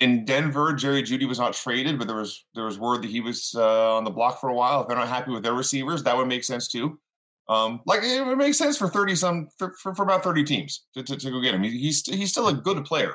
[0.00, 3.22] in Denver, Jerry Jeudy was not traded, but there was there was word that he
[3.22, 4.82] was uh, on the block for a while.
[4.82, 7.00] If they're not happy with their receivers, that would make sense too.
[7.48, 11.16] Um, like it makes sense for thirty some for, for, about thirty teams to, to,
[11.16, 11.62] to, go get him.
[11.62, 13.14] He, he's he's still a good player.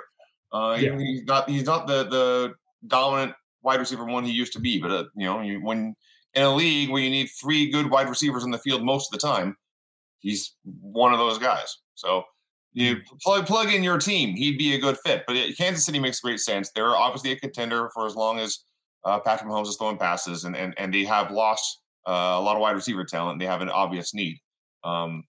[0.52, 0.98] Uh, yeah.
[0.98, 2.54] he's not he's not the the
[2.88, 5.96] dominant wide receiver one he used to be, but uh, you know you, when
[6.36, 9.20] in a league where you need three good wide receivers in the field most of
[9.20, 9.56] the time,
[10.20, 11.78] he's one of those guys.
[11.96, 12.24] So
[12.74, 13.16] you mm-hmm.
[13.24, 15.24] plug plug in your team, he'd be a good fit.
[15.26, 16.72] But Kansas City makes great sense.
[16.76, 18.60] They're obviously a contender for as long as
[19.06, 22.56] uh, Patrick Mahomes is throwing passes, and and and they have lost uh, a lot
[22.56, 23.40] of wide receiver talent.
[23.40, 24.38] They have an obvious need.
[24.84, 25.24] Um,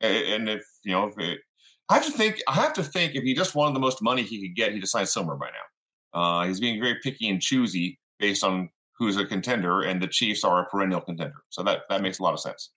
[0.00, 1.40] and if you know, if it,
[1.88, 4.22] I have to think, I have to think if he just wanted the most money
[4.22, 6.20] he could get, he'd have signed somewhere by now.
[6.20, 10.44] Uh, he's being very picky and choosy based on who's a contender, and the Chiefs
[10.44, 11.42] are a perennial contender.
[11.50, 12.70] So that that makes a lot of sense.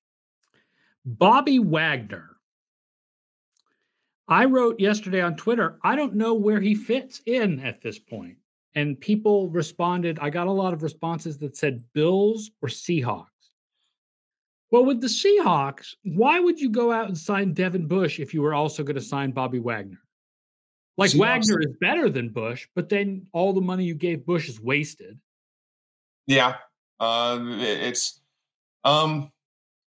[1.05, 2.38] Bobby Wagner.
[4.27, 8.38] I wrote yesterday on Twitter, I don't know where he fits in at this point.
[8.75, 13.25] And people responded, I got a lot of responses that said Bills or Seahawks.
[14.69, 18.43] Well, with the Seahawks, why would you go out and sign Devin Bush if you
[18.43, 19.97] were also going to sign Bobby Wagner?
[20.95, 21.19] Like Seahawks.
[21.19, 25.17] Wagner is better than Bush, but then all the money you gave Bush is wasted.
[26.30, 26.58] Yeah,
[27.00, 28.22] uh, it's
[28.84, 29.32] um,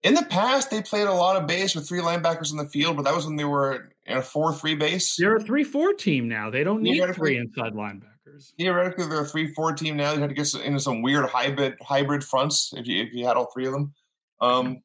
[0.03, 2.97] in the past they played a lot of base with three linebackers in the field,
[2.97, 5.15] but that was when they were in a four-three base.
[5.15, 6.51] They're a three-four team now.
[6.51, 8.55] They don't need three inside linebackers.
[8.59, 10.15] Theoretically, they're a three-four team now.
[10.15, 13.37] You had to get into some weird hybrid hybrid fronts if you if you had
[13.37, 13.95] all three of them.
[14.41, 14.83] Um,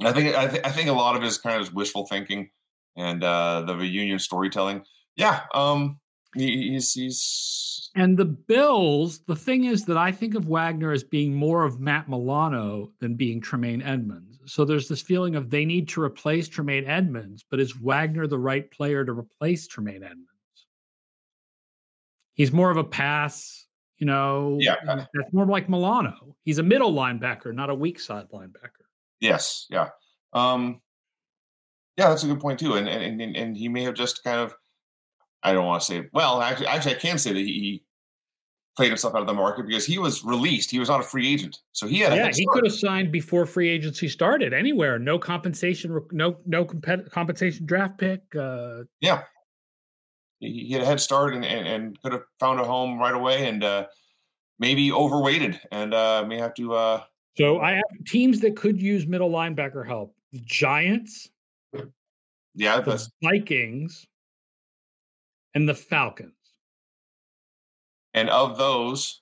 [0.00, 2.50] I think I, th- I think a lot of it is kind of wishful thinking
[2.96, 4.82] and uh, the reunion storytelling.
[5.14, 5.99] Yeah, um,
[6.34, 9.20] he's he's and the Bills.
[9.26, 13.14] The thing is that I think of Wagner as being more of Matt Milano than
[13.14, 14.38] being Tremaine Edmunds.
[14.46, 18.38] So there's this feeling of they need to replace Tremaine Edmunds, but is Wagner the
[18.38, 20.28] right player to replace Tremaine Edmunds?
[22.34, 23.66] He's more of a pass
[24.00, 26.34] you know, yeah, that's more like Milano.
[26.42, 28.86] He's a middle linebacker, not a weak side linebacker.
[29.20, 29.88] Yes, yeah,
[30.32, 30.80] um,
[31.98, 32.74] yeah, that's a good point too.
[32.74, 34.54] And and and, and he may have just kind of,
[35.42, 37.82] I don't want to say, well, actually, actually, I can say that he
[38.76, 40.70] played himself out of the market because he was released.
[40.70, 42.14] He was not a free agent, so he had.
[42.14, 44.98] Yeah, he could have signed before free agency started anywhere.
[44.98, 48.22] No compensation, no no compensation draft pick.
[48.34, 49.22] Uh, yeah,
[50.40, 53.46] he had a head start and, and, and could have found a home right away
[53.46, 53.86] and uh,
[54.58, 56.74] maybe overweighted and uh, may have to.
[56.74, 57.02] Uh,
[57.36, 61.28] so I have teams that could use middle linebacker help: the Giants,
[62.54, 64.06] yeah, the Vikings,
[65.54, 66.34] and the Falcons.
[68.14, 69.20] And of those,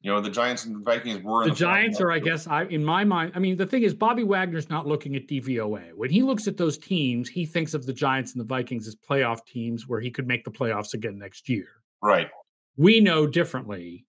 [0.00, 2.64] you know, the Giants and the Vikings were the, the, Giants are, I guess, I
[2.64, 3.32] in my mind.
[3.34, 5.92] I mean, the thing is, Bobby Wagner's not looking at DVOA.
[5.94, 8.96] When he looks at those teams, he thinks of the Giants and the Vikings as
[8.96, 11.66] playoff teams where he could make the playoffs again next year.
[12.02, 12.30] Right.
[12.76, 14.06] We know differently.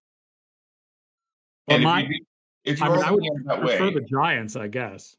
[1.68, 2.26] And my, if, you,
[2.64, 5.16] if you're I, mean, I would that prefer way, the Giants, I guess.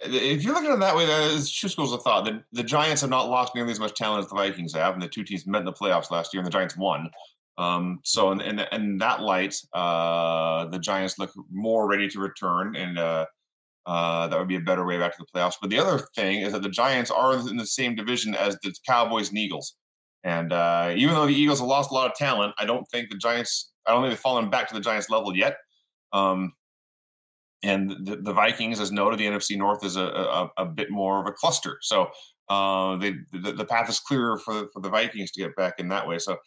[0.00, 2.24] If you're looking at it that way, that is two schools of thought.
[2.24, 5.02] The, the Giants have not lost nearly as much talent as the Vikings have, and
[5.02, 7.10] the two teams met in the playoffs last year, and the Giants won.
[7.58, 12.76] Um, so in, in, in, that light, uh, the Giants look more ready to return,
[12.76, 13.26] and uh,
[13.86, 15.56] uh, that would be a better way back to the playoffs.
[15.60, 18.72] But the other thing is that the Giants are in the same division as the
[18.86, 19.74] Cowboys and Eagles,
[20.22, 23.10] and uh, even though the Eagles have lost a lot of talent, I don't think
[23.10, 23.72] the Giants.
[23.86, 25.56] I don't think they've fallen back to the Giants level yet.
[26.12, 26.52] Um,
[27.62, 31.20] and the, the, Vikings, as noted, the NFC North is a, a, a bit more
[31.20, 31.78] of a cluster.
[31.82, 32.08] So
[32.48, 35.88] uh, they, the, the, path is clearer for for the Vikings to get back in
[35.88, 36.18] that way.
[36.18, 36.38] So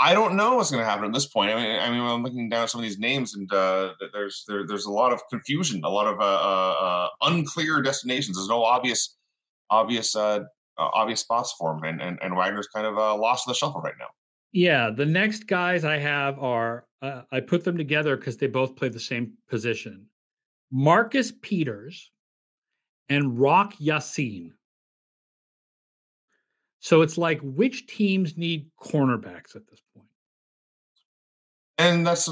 [0.00, 1.52] I don't know what's going to happen at this point.
[1.52, 4.66] I mean, I mean, I'm looking down some of these names, and uh, there's there,
[4.66, 8.36] there's a lot of confusion, a lot of uh, uh, uh unclear destinations.
[8.36, 9.16] There's no obvious
[9.70, 10.40] obvious uh,
[10.76, 13.94] obvious spots for him, and and, and Wagner's kind of lost in the shuffle right
[13.98, 14.08] now.
[14.50, 18.88] Yeah, the next guys I have are I put them together because they both play
[18.88, 20.06] the same position.
[20.70, 22.10] Marcus Peters
[23.08, 24.52] and Rock Ya-Sin.
[26.80, 30.08] So it's like which teams need cornerbacks at this point?
[31.78, 32.28] And that's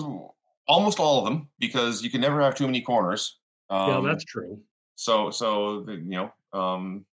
[0.68, 3.38] almost all of them because you can never have too many corners.
[3.71, 4.61] Um, yeah, that's true.
[4.95, 7.07] So, so you know, um,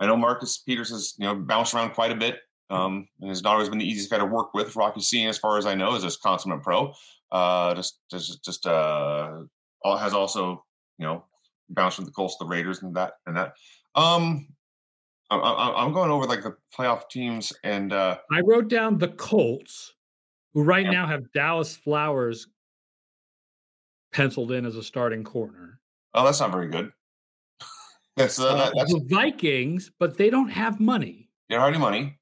[0.00, 3.42] I know Marcus Peters has you know bounced around quite a bit, um, and has
[3.42, 4.74] not always been the easiest guy to work with.
[4.74, 6.92] Rock Ya-Sin, as far as I know, is a consummate pro.
[7.30, 9.42] Uh, just, just, just uh,
[9.84, 10.64] has also
[10.98, 11.24] you know
[11.70, 13.54] bounced from the Colts the Raiders and that and that.
[13.94, 14.48] Um,
[15.30, 19.94] I'm going over like the playoff teams, and uh, I wrote down the Colts,
[20.52, 22.48] who right now have Dallas Flowers
[24.12, 25.80] penciled in as a starting corner.
[26.14, 26.92] Oh, that's not very good.
[28.16, 31.30] that's, uh, uh, that's the Vikings, but they don't have money.
[31.48, 32.18] They don't have any money.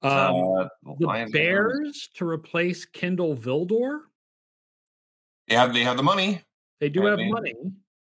[0.00, 4.00] Um, uh, the Bears to replace Kindal Vildor.
[5.52, 6.40] They have they have the money.
[6.80, 7.54] They do have money.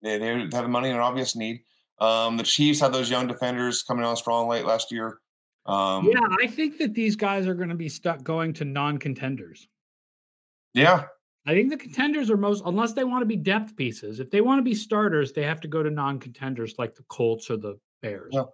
[0.02, 1.62] They, they have the money and an obvious need.
[1.98, 5.20] Um, the Chiefs had those young defenders coming on strong late last year.
[5.64, 9.66] Um, yeah, I think that these guys are going to be stuck going to non-contenders.
[10.74, 11.04] Yeah,
[11.46, 14.20] I think the contenders are most, unless they want to be depth pieces.
[14.20, 17.50] If they want to be starters, they have to go to non-contenders like the Colts
[17.50, 18.34] or the Bears.
[18.34, 18.44] Yeah.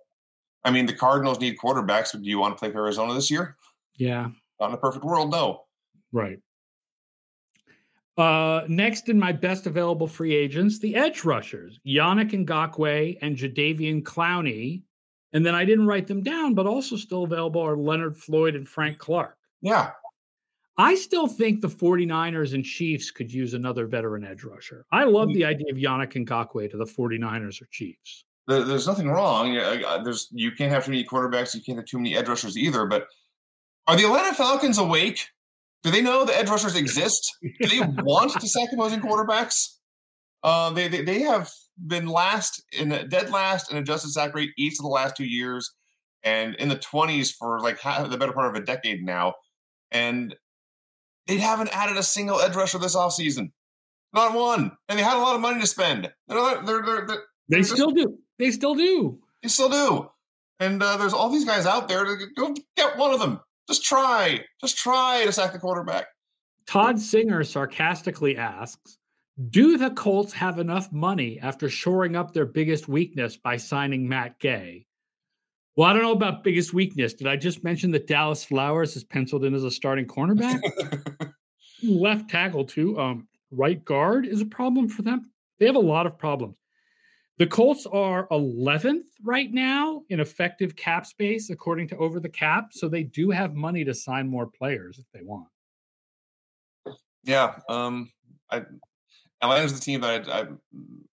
[0.63, 2.13] I mean, the Cardinals need quarterbacks.
[2.13, 3.57] But do you want to play for Arizona this year?
[3.97, 4.29] Yeah,
[4.61, 5.65] not in a perfect world, no.
[6.13, 6.39] Right.
[8.17, 14.03] Uh, next in my best available free agents, the edge rushers, Yannick Ngakoue and Jadeveon
[14.03, 14.83] Clowney.
[15.33, 18.69] And then I didn't write them down, but also still available are Leonard Floyd and
[18.69, 19.37] Frank Clark.
[19.63, 19.91] Yeah.
[20.77, 24.87] I still think the 49ers and Chiefs could use another veteran edge rusher.
[24.93, 28.25] I love the idea of Yannick Ngakoue to the 49ers or Chiefs.
[28.47, 29.55] There's nothing wrong.
[30.05, 31.55] There's you can't have too many quarterbacks.
[31.55, 32.87] You can't have too many edge rushers either.
[32.87, 33.07] But
[33.87, 35.29] are the Atlanta Falcons awake?
[35.85, 37.31] Do they know the edge rushers exist?
[37.43, 39.77] Do they want to sack opposing quarterbacks?
[40.43, 41.51] Uh, they, they, they have
[41.87, 45.25] been last in the dead last in adjusted sack rate each of the last two
[45.25, 45.71] years,
[46.23, 49.35] and in the twenties for like half, the better part of a decade now,
[49.91, 50.35] and
[51.27, 53.53] they haven't added a single edge rusher this offseason.
[54.15, 56.11] Not one, and they had a lot of money to spend.
[56.29, 58.19] They're, they're, they're, they still do.
[58.39, 59.19] They still do.
[59.43, 60.09] They still do.
[60.61, 63.41] And uh, there's all these guys out there to go get one of them.
[63.69, 64.41] Just try.
[64.61, 66.07] Just try to sack the quarterback.
[66.67, 68.99] Todd Singer sarcastically asks
[69.51, 74.39] Do the Colts have enough money after shoring up their biggest weakness by signing Matt
[74.39, 74.87] Gay?
[75.77, 77.15] Well, I don't know about biggest weakness.
[77.15, 80.61] Did I just mention that Dallis Flowers is penciled in as a starting cornerback?
[81.83, 82.99] Left tackle, too.
[82.99, 85.31] Um, right guard is a problem for them.
[85.59, 86.55] They have a lot of problems.
[87.39, 92.69] The Colts are 11th right now in effective cap space, according to Over the Cap.
[92.73, 95.49] So they do have money to sign more players if they want.
[97.25, 97.57] Yeah.
[97.69, 98.13] Um,
[98.51, 98.63] I,
[99.43, 100.45] Atlanta's the team that I, I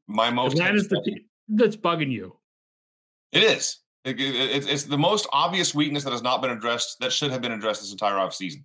[0.07, 0.53] my most.
[0.53, 2.35] Atlanta's the team that's bugging you.
[3.31, 3.79] It is.
[4.03, 7.41] It, it, it's the most obvious weakness that has not been addressed that should have
[7.41, 8.63] been addressed this entire offseason.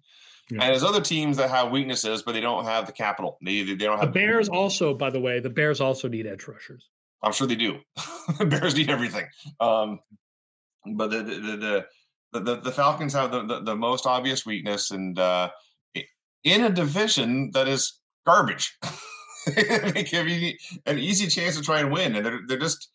[0.51, 0.63] Yeah.
[0.63, 3.39] And there's other teams that have weaknesses, but they don't have the capital.
[3.43, 4.49] They, they don't have the Bears.
[4.49, 6.89] Also, by the way, the Bears also need edge rushers.
[7.23, 7.79] I'm sure they do.
[8.47, 9.27] Bears need everything.
[9.61, 10.01] Um,
[10.95, 11.87] but the the,
[12.33, 15.51] the the, the Falcons have the, the, the, most obvious weakness, and uh,
[16.45, 18.77] in a division that is garbage,
[19.47, 20.55] they give you
[20.87, 22.91] an easy chance to try and win, and they're they're just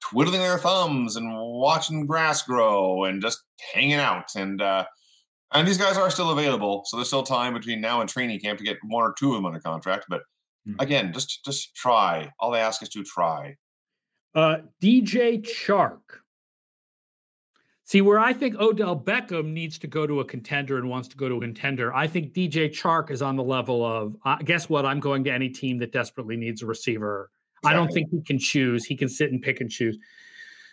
[0.00, 4.26] twiddling their thumbs and watching grass grow and just hanging out.
[4.36, 4.84] And uh,
[5.52, 8.58] and these guys are still available, so there's still time between now and training camp
[8.58, 10.06] to get one or two of them under contract.
[10.08, 10.22] But
[10.66, 10.74] hmm.
[10.78, 12.30] again, just just try.
[12.38, 13.56] All they ask is to try.
[14.34, 16.00] Uh, DJ Chark.
[17.86, 21.16] See, where I think Odell Beckham needs to go to a contender and wants to
[21.16, 24.70] go to a contender, I think DJ Chark is on the level of, uh, guess
[24.70, 24.86] what?
[24.86, 27.30] I'm going to any team that desperately needs a receiver.
[27.58, 27.70] Exactly.
[27.70, 28.86] I don't think he can choose.
[28.86, 29.98] He can sit and pick and choose.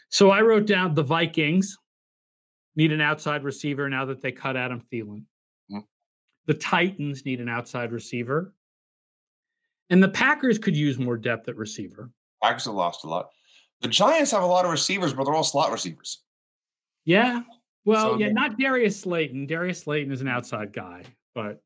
[0.08, 1.78] So I wrote down the Vikings
[2.76, 5.24] need an outside receiver now that they cut Adam Thielen.
[5.70, 5.80] Mm-hmm.
[6.46, 8.54] The Titans need an outside receiver.
[9.90, 12.10] And the Packers could use more depth at receiver.
[12.42, 13.30] Packers have lost a lot.
[13.82, 16.22] The Giants have a lot of receivers, but they're all slot receivers.
[17.06, 17.42] Yeah.
[17.84, 19.48] Well, so, yeah, not Darius Slayton.
[19.48, 21.62] Darius Slayton is an outside guy, but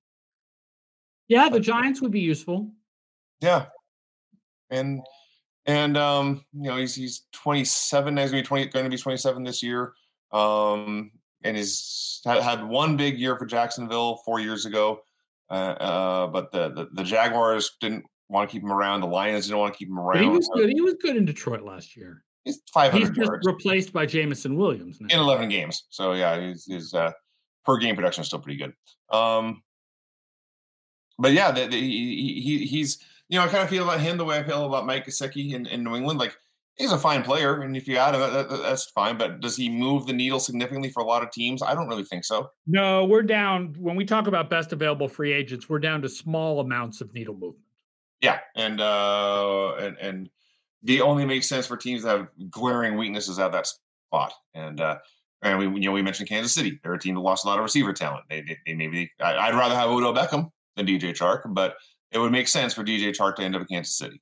[1.28, 2.72] yeah, the Giants would be useful.
[3.42, 3.66] Yeah.
[4.70, 5.02] And
[5.66, 9.44] and um, you know, he's he's 27, he's gonna be 20 going to be 27
[9.44, 9.94] this year.
[10.32, 11.12] Um,
[11.44, 15.02] and he's had, had one big year for Jacksonville four years ago.
[15.50, 19.02] Uh, uh, but the, the, the Jaguars didn't want to keep him around.
[19.02, 20.14] The Lions didn't want to keep him around.
[20.14, 20.70] But he was good.
[20.70, 22.24] He was good in Detroit last year.
[22.44, 23.48] He's 500 He's just yards.
[23.48, 25.08] replaced by Jameson Williams now.
[25.14, 25.86] in 11 games.
[25.90, 27.12] So yeah, his, his uh,
[27.66, 28.74] per game production is still pretty good.
[29.12, 29.64] Um,
[31.18, 34.18] but yeah, the, the, he, he, he's you know I kind of feel about him
[34.18, 36.20] the way I feel about Mike Gesicki in, in New England.
[36.20, 36.36] Like
[36.76, 39.18] he's a fine player, and if you add him, that, that, that's fine.
[39.18, 41.64] But does he move the needle significantly for a lot of teams?
[41.64, 42.52] I don't really think so.
[42.68, 45.70] No, we're down when we talk about best available free agents.
[45.70, 47.65] We're down to small amounts of needle movement.
[48.22, 50.30] Yeah, and uh, and and
[50.84, 54.34] they only make sense for teams that have glaring weaknesses at that spot.
[54.54, 54.98] And uh,
[55.42, 56.80] and we you know we mentioned Kansas City.
[56.84, 58.26] They're a team that lost a lot of receiver talent.
[58.30, 61.76] They they, they maybe I, would rather have Odell Beckham than DJ Chark, but
[62.12, 64.22] it would make sense for DJ Chark to end up in Kansas City.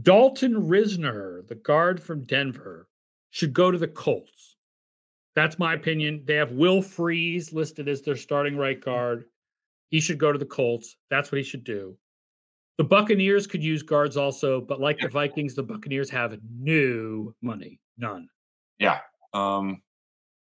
[0.00, 2.88] Dalton Risner, the guard from Denver,
[3.30, 4.56] should go to the Colts.
[5.34, 6.22] That's my opinion.
[6.24, 9.24] They have Will Fries listed as their starting right guard.
[9.88, 10.96] He should go to the Colts.
[11.10, 11.96] That's what he should do.
[12.78, 17.78] The Buccaneers could use guards also, but like the Vikings, the Buccaneers have new money,
[17.98, 18.28] none.
[18.78, 19.00] Yeah.
[19.34, 19.82] Um,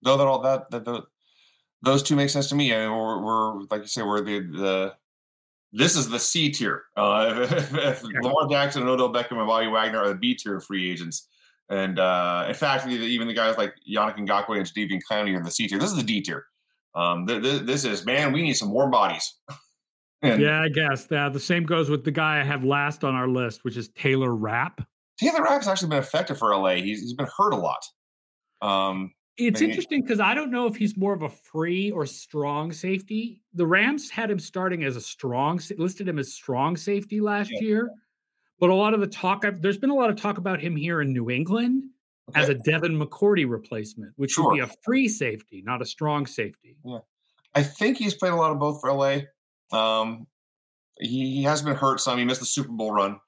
[0.03, 1.03] though that all that, that the,
[1.81, 2.73] those two make sense to me.
[2.73, 4.95] I mean, we're, we're like you say, we're the the
[5.71, 6.83] this is the C tier.
[6.95, 8.19] Uh, if, if yeah.
[8.21, 11.27] Lamar Jackson and Odell Beckham and Bobby Wagner are the B tier free agents.
[11.69, 15.51] And uh, in fact, even the guys like Yannick Ngakoue and Jadeveon Clowney are the
[15.51, 15.77] C tier.
[15.77, 16.45] This is the D tier.
[16.95, 19.35] Um, th- th- this is man, we need some warm bodies.
[20.21, 23.15] and, yeah, I guess that the same goes with the guy I have last on
[23.15, 24.81] our list, which is Taylor Rapp.
[25.19, 26.75] Taylor Rapp's actually been effective for LA.
[26.75, 27.85] He's, he's been hurt a lot.
[28.61, 32.73] Um, it's interesting because I don't know if he's more of a free or strong
[32.73, 33.41] safety.
[33.53, 37.61] The Rams had him starting as a strong, listed him as strong safety last yeah.
[37.61, 37.89] year.
[38.59, 41.01] But a lot of the talk, there's been a lot of talk about him here
[41.01, 41.85] in New England
[42.29, 42.41] okay.
[42.41, 44.49] as a Devin McCourty replacement, which sure.
[44.49, 46.75] would be a free safety, not a strong safety.
[46.83, 46.99] Yeah.
[47.55, 49.21] I think he's played a lot of both for LA.
[49.71, 50.27] Um,
[50.99, 52.17] he, he has been hurt some.
[52.17, 53.19] He missed the Super Bowl run.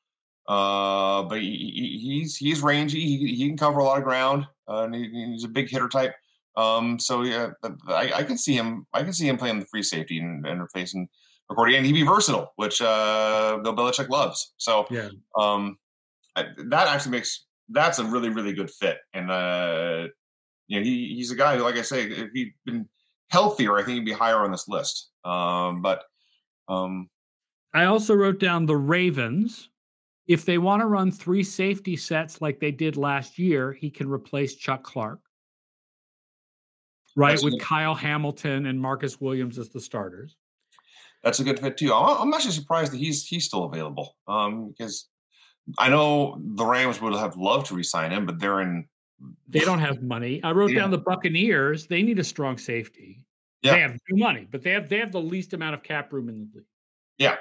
[0.48, 3.00] Uh, but he, he's he's rangy.
[3.00, 4.48] He, he, can cover a lot of ground.
[4.68, 6.14] Uh, and he, he's a big hitter type.
[6.58, 7.52] Um, so yeah,
[7.88, 8.86] I, I, can see him.
[8.94, 11.08] I can see him playing the free safety and, and replacing
[11.50, 14.54] McCourty, and he'd be versatile, which uh, Bill Belichick loves.
[14.58, 15.78] So yeah, um,
[16.36, 18.98] I, that actually makes that's a really really good fit.
[19.14, 20.08] And uh,
[20.68, 22.90] you know, he he's a guy who, like I say, if he'd been
[23.30, 25.12] healthier, I think he'd be higher on this list.
[25.24, 26.04] Um, but
[26.72, 27.10] um,
[27.74, 29.70] I also wrote down the Ravens
[30.28, 34.10] if they want to run three safety sets like they did last year, he can
[34.10, 35.20] replace Chuck Clark.
[37.18, 37.62] Right, with good.
[37.62, 40.38] Kyle Hamilton and Marcus Williams as the starters.
[41.24, 41.94] That's a good fit too.
[41.94, 44.16] I'm actually surprised that he's he's still available.
[44.28, 45.10] Um, because
[45.78, 48.88] I know the Rams would have loved to resign him, but they're in.
[49.50, 50.42] They don't have money.
[50.44, 50.80] I wrote yeah.
[50.80, 51.88] down the Buccaneers.
[51.88, 53.26] They need a strong safety.
[53.62, 53.74] Yeah.
[53.74, 56.30] They have new money, but they have they have the least amount of cap room
[56.30, 56.66] in the league.
[57.18, 57.36] Yeah.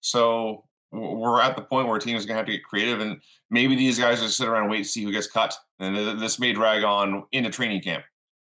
[0.00, 3.20] So we're at the point where teams are going to have to get creative, and
[3.50, 5.54] maybe these guys just sit around and wait to see who gets cut.
[5.78, 8.04] And this may drag on into training camp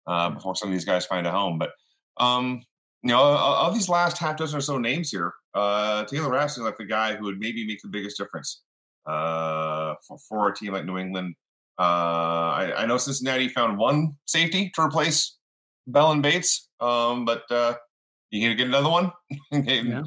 [0.06, 1.58] uh, before some of these guys find a home.
[1.58, 1.72] But
[2.16, 2.62] um,
[3.02, 6.64] you know, of these last half dozen or so names here, uh, Taylor Rapp seems
[6.64, 8.62] like the guy who would maybe make the biggest difference
[9.06, 11.34] uh, for, for a team like New England.
[11.78, 15.38] Uh, I, I, know Cincinnati found one safety to replace
[15.86, 17.74] Bell and Bates, um, but uh,
[18.30, 19.12] you gonna get another one?
[19.52, 20.02] yeah.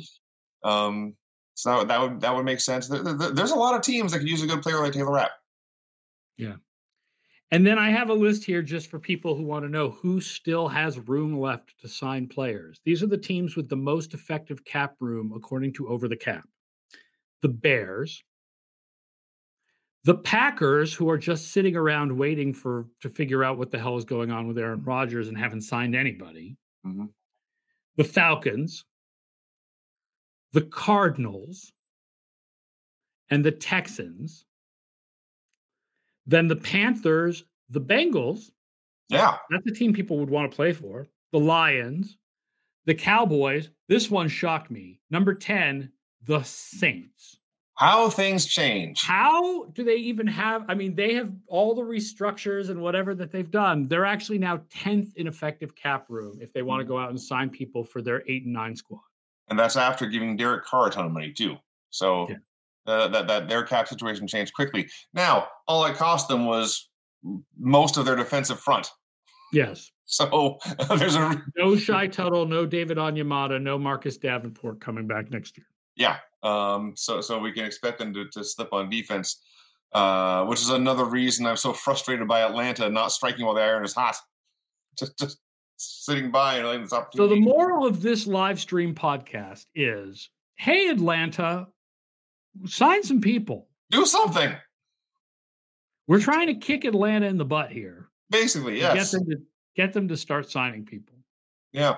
[0.64, 1.16] Um,
[1.56, 2.88] so that would that would make sense.
[2.88, 5.32] There's a lot of teams that could use a good player like Taylor Rapp.
[6.38, 6.56] Yeah.
[7.52, 10.20] And then I have a list here just for people who want to know who
[10.20, 12.80] still has room left to sign players.
[12.84, 16.46] These are the teams with the most effective cap room according to Over the Cap.
[17.44, 18.24] The Bears,
[20.04, 23.98] the Packers, who are just sitting around waiting for to figure out what the hell
[23.98, 26.58] is going on with Aaron Rodgers and haven't signed anybody.
[26.86, 27.06] Mm-hmm.
[27.98, 28.86] The Falcons,
[30.52, 31.72] the Cardinals
[33.30, 34.46] and the Texans,
[36.26, 38.52] then the Panthers, the Bengals.
[39.10, 39.38] Yeah.
[39.50, 41.08] That's a team people would want to play for.
[41.32, 42.18] The Lions,
[42.86, 43.70] the Cowboys.
[43.88, 45.00] This one shocked me.
[45.10, 45.92] Number 10,
[46.24, 47.40] the Saints.
[47.76, 49.02] How things change.
[49.02, 50.64] How do they even have?
[50.68, 53.88] I mean, they have all the restructures and whatever that they've done.
[53.88, 57.20] They're actually now 10th in effective cap room if they want to go out and
[57.20, 59.02] sign people for their eight and nine squad
[59.50, 61.58] and that's after giving Derek Carr a ton of money too.
[61.90, 62.38] So yeah.
[62.88, 64.90] uh, that that their cap situation changed quickly.
[65.14, 66.90] Now, all it cost them was
[67.58, 68.90] most of their defensive front.
[69.52, 69.90] Yes.
[70.06, 70.60] So
[70.98, 75.66] there's a no Shy Tuttle, no David Onyemata, no Marcus Davenport coming back next year.
[75.96, 76.18] Yeah.
[76.44, 76.94] Um.
[76.96, 79.42] So so we can expect them to, to slip on defense,
[79.94, 83.84] uh, which is another reason I'm so frustrated by Atlanta not striking while the iron
[83.84, 84.16] is hot.
[85.00, 85.40] Just just
[85.78, 87.34] sitting by and letting this opportunity.
[87.34, 91.68] So the moral of this live stream podcast is: Hey, Atlanta,
[92.66, 93.68] sign some people.
[93.90, 94.54] Do something.
[96.08, 98.10] We're trying to kick Atlanta in the butt here.
[98.30, 99.12] Basically, yes.
[99.12, 99.42] Get them to
[99.76, 101.16] get them to start signing people.
[101.72, 101.98] Yeah,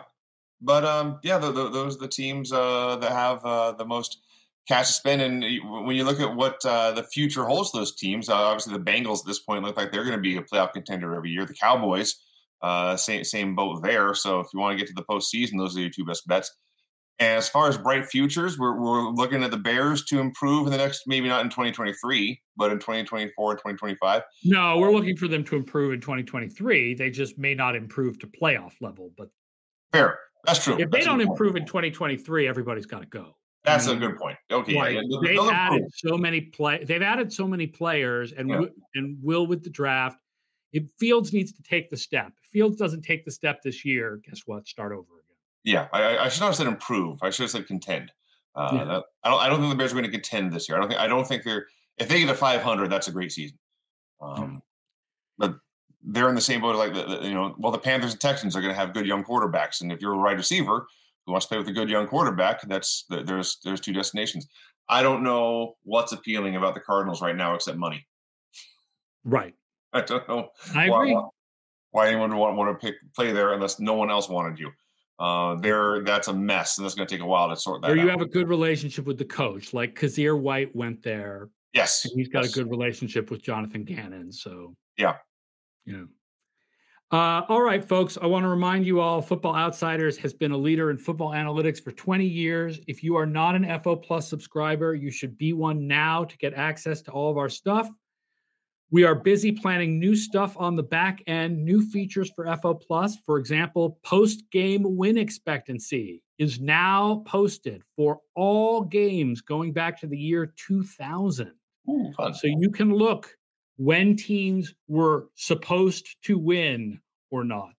[0.61, 4.21] but um, yeah, the, the, those are the teams uh, that have uh, the most
[4.67, 5.21] cash to spend.
[5.21, 5.43] And
[5.85, 9.19] when you look at what uh, the future holds, those teams, uh, obviously the Bengals
[9.19, 11.45] at this point look like they're going to be a playoff contender every year.
[11.45, 12.15] The Cowboys
[12.61, 14.13] uh, same same boat there.
[14.13, 16.51] So if you want to get to the postseason, those are your two best bets.
[17.19, 20.71] And as far as bright futures, we're, we're looking at the Bears to improve in
[20.71, 24.21] the next, maybe not in 2023, but in 2024 and 2025.
[24.43, 26.93] No, we're looking for them to improve in 2023.
[26.95, 29.29] They just may not improve to playoff level, but
[29.93, 30.19] fair.
[30.43, 30.73] That's true.
[30.73, 33.37] If That's they don't improve in 2023, everybody's got to go.
[33.65, 34.37] That's a good point.
[34.51, 36.83] Okay, like, yeah, they've added so many play.
[36.83, 38.61] They've added so many players, and yeah.
[38.95, 40.19] and will with the draft.
[40.71, 44.19] If Fields needs to take the step, if Fields doesn't take the step this year,
[44.27, 44.67] guess what?
[44.67, 45.35] Start over again.
[45.63, 47.19] Yeah, I, I should not have said improve.
[47.23, 48.11] I should have said contend.
[48.55, 48.83] Uh, yeah.
[48.85, 49.39] that, I don't.
[49.41, 50.77] I don't think the Bears are going to contend this year.
[50.77, 51.01] I don't think.
[51.01, 51.65] I don't think they're.
[51.97, 53.57] If they get to 500, that's a great season.
[54.21, 54.61] Um,
[55.37, 55.55] But
[56.03, 57.55] they're in the same boat like the, the, you know.
[57.57, 60.13] Well, the Panthers and Texans are going to have good young quarterbacks, and if you're
[60.13, 60.87] a wide receiver,
[61.25, 64.47] who wants to play with a good young quarterback, that's there's there's two destinations.
[64.87, 68.05] I don't know what's appealing about the Cardinals right now except money.
[69.23, 69.55] Right.
[69.93, 70.49] I don't know.
[70.73, 71.21] I why, agree.
[71.91, 74.71] Why, anyone would want, want to pick, play there unless no one else wanted you?
[75.17, 77.91] Uh, there, that's a mess, and that's going to take a while to sort that.
[77.91, 78.09] Or you out.
[78.09, 81.49] have a good relationship with the coach, like Kyzir White went there.
[81.73, 82.51] Yes, he's got yes.
[82.55, 84.31] a good relationship with Jonathan Gannon.
[84.33, 85.15] So yeah,
[85.85, 86.03] yeah.
[87.15, 90.57] Uh, all right, folks, I want to remind you all Football Outsiders has been a
[90.57, 92.81] leader in football analytics for 20 years.
[92.87, 96.53] If you are not an FO Plus subscriber, you should be one now to get
[96.55, 97.87] access to all of our stuff.
[98.91, 103.15] We are busy planning new stuff on the back end, new features for FO Plus.
[103.25, 110.07] For example, post game win expectancy is now posted for all games going back to
[110.07, 111.53] the year 2000.
[111.89, 113.37] Ooh, so you can look
[113.77, 116.99] when teams were supposed to win
[117.35, 117.73] or not.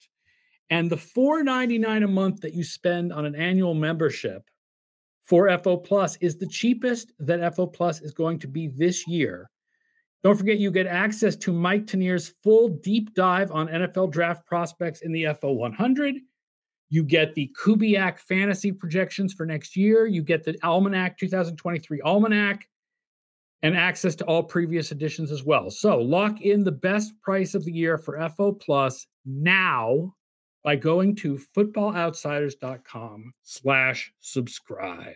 [0.71, 4.43] And the $4.99 a month that you spend on an annual membership
[5.23, 9.51] for FO Plus is the cheapest that FO Plus is going to be this year.
[10.23, 15.03] Don't forget, you get access to Mike Tanier's full deep dive on NFL draft prospects
[15.03, 16.17] in the FO 100.
[16.89, 20.07] You get the Kubiak fantasy projections for next year.
[20.07, 22.69] You get the Almanac 2023 Almanac
[23.63, 25.71] and access to all previous editions as well.
[25.71, 30.14] So lock in the best price of the year for FO Plus now
[30.64, 35.14] by going to footballoutsiders.com slash subscribe.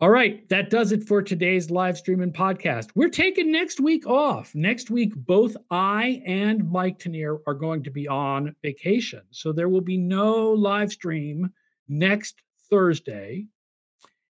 [0.00, 2.90] All right, that does it for today's live stream and podcast.
[2.94, 4.52] We're taking next week off.
[4.54, 9.22] Next week, both I and Mike Tanier are going to be on vacation.
[9.30, 11.50] So there will be no live stream
[11.88, 13.46] next Thursday.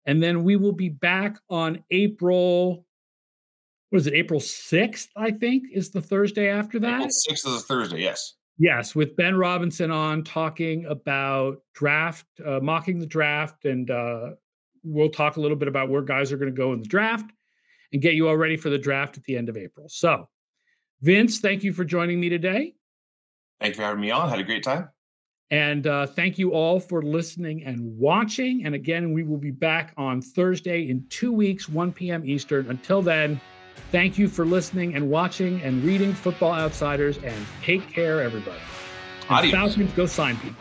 [0.04, 2.84] And then we will be back on April,
[3.92, 6.94] what is it, April 6th, I think, is the Thursday after that.
[6.94, 8.36] April 6th is a Thursday, yes.
[8.56, 14.30] Yes, with Ben Robinson on talking about draft, uh, mocking the draft, and uh,
[14.82, 17.30] we'll talk a little bit about where guys are going to go in the draft
[17.92, 19.90] and get you all ready for the draft at the end of April.
[19.90, 20.26] So,
[21.02, 22.74] Vince, thank you for joining me today.
[23.60, 24.30] Thank you for having me on.
[24.30, 24.88] Had a great time.
[25.50, 28.64] And uh, thank you all for listening and watching.
[28.64, 32.24] And again, we will be back on Thursday in two weeks, 1 p.m.
[32.24, 32.70] Eastern.
[32.70, 33.38] Until then,
[33.90, 37.18] thank you for listening and watching and reading Football Outsiders.
[37.18, 38.60] And take care, everybody.
[39.28, 39.52] And Adios.
[39.52, 40.56] Falcons, go sign people.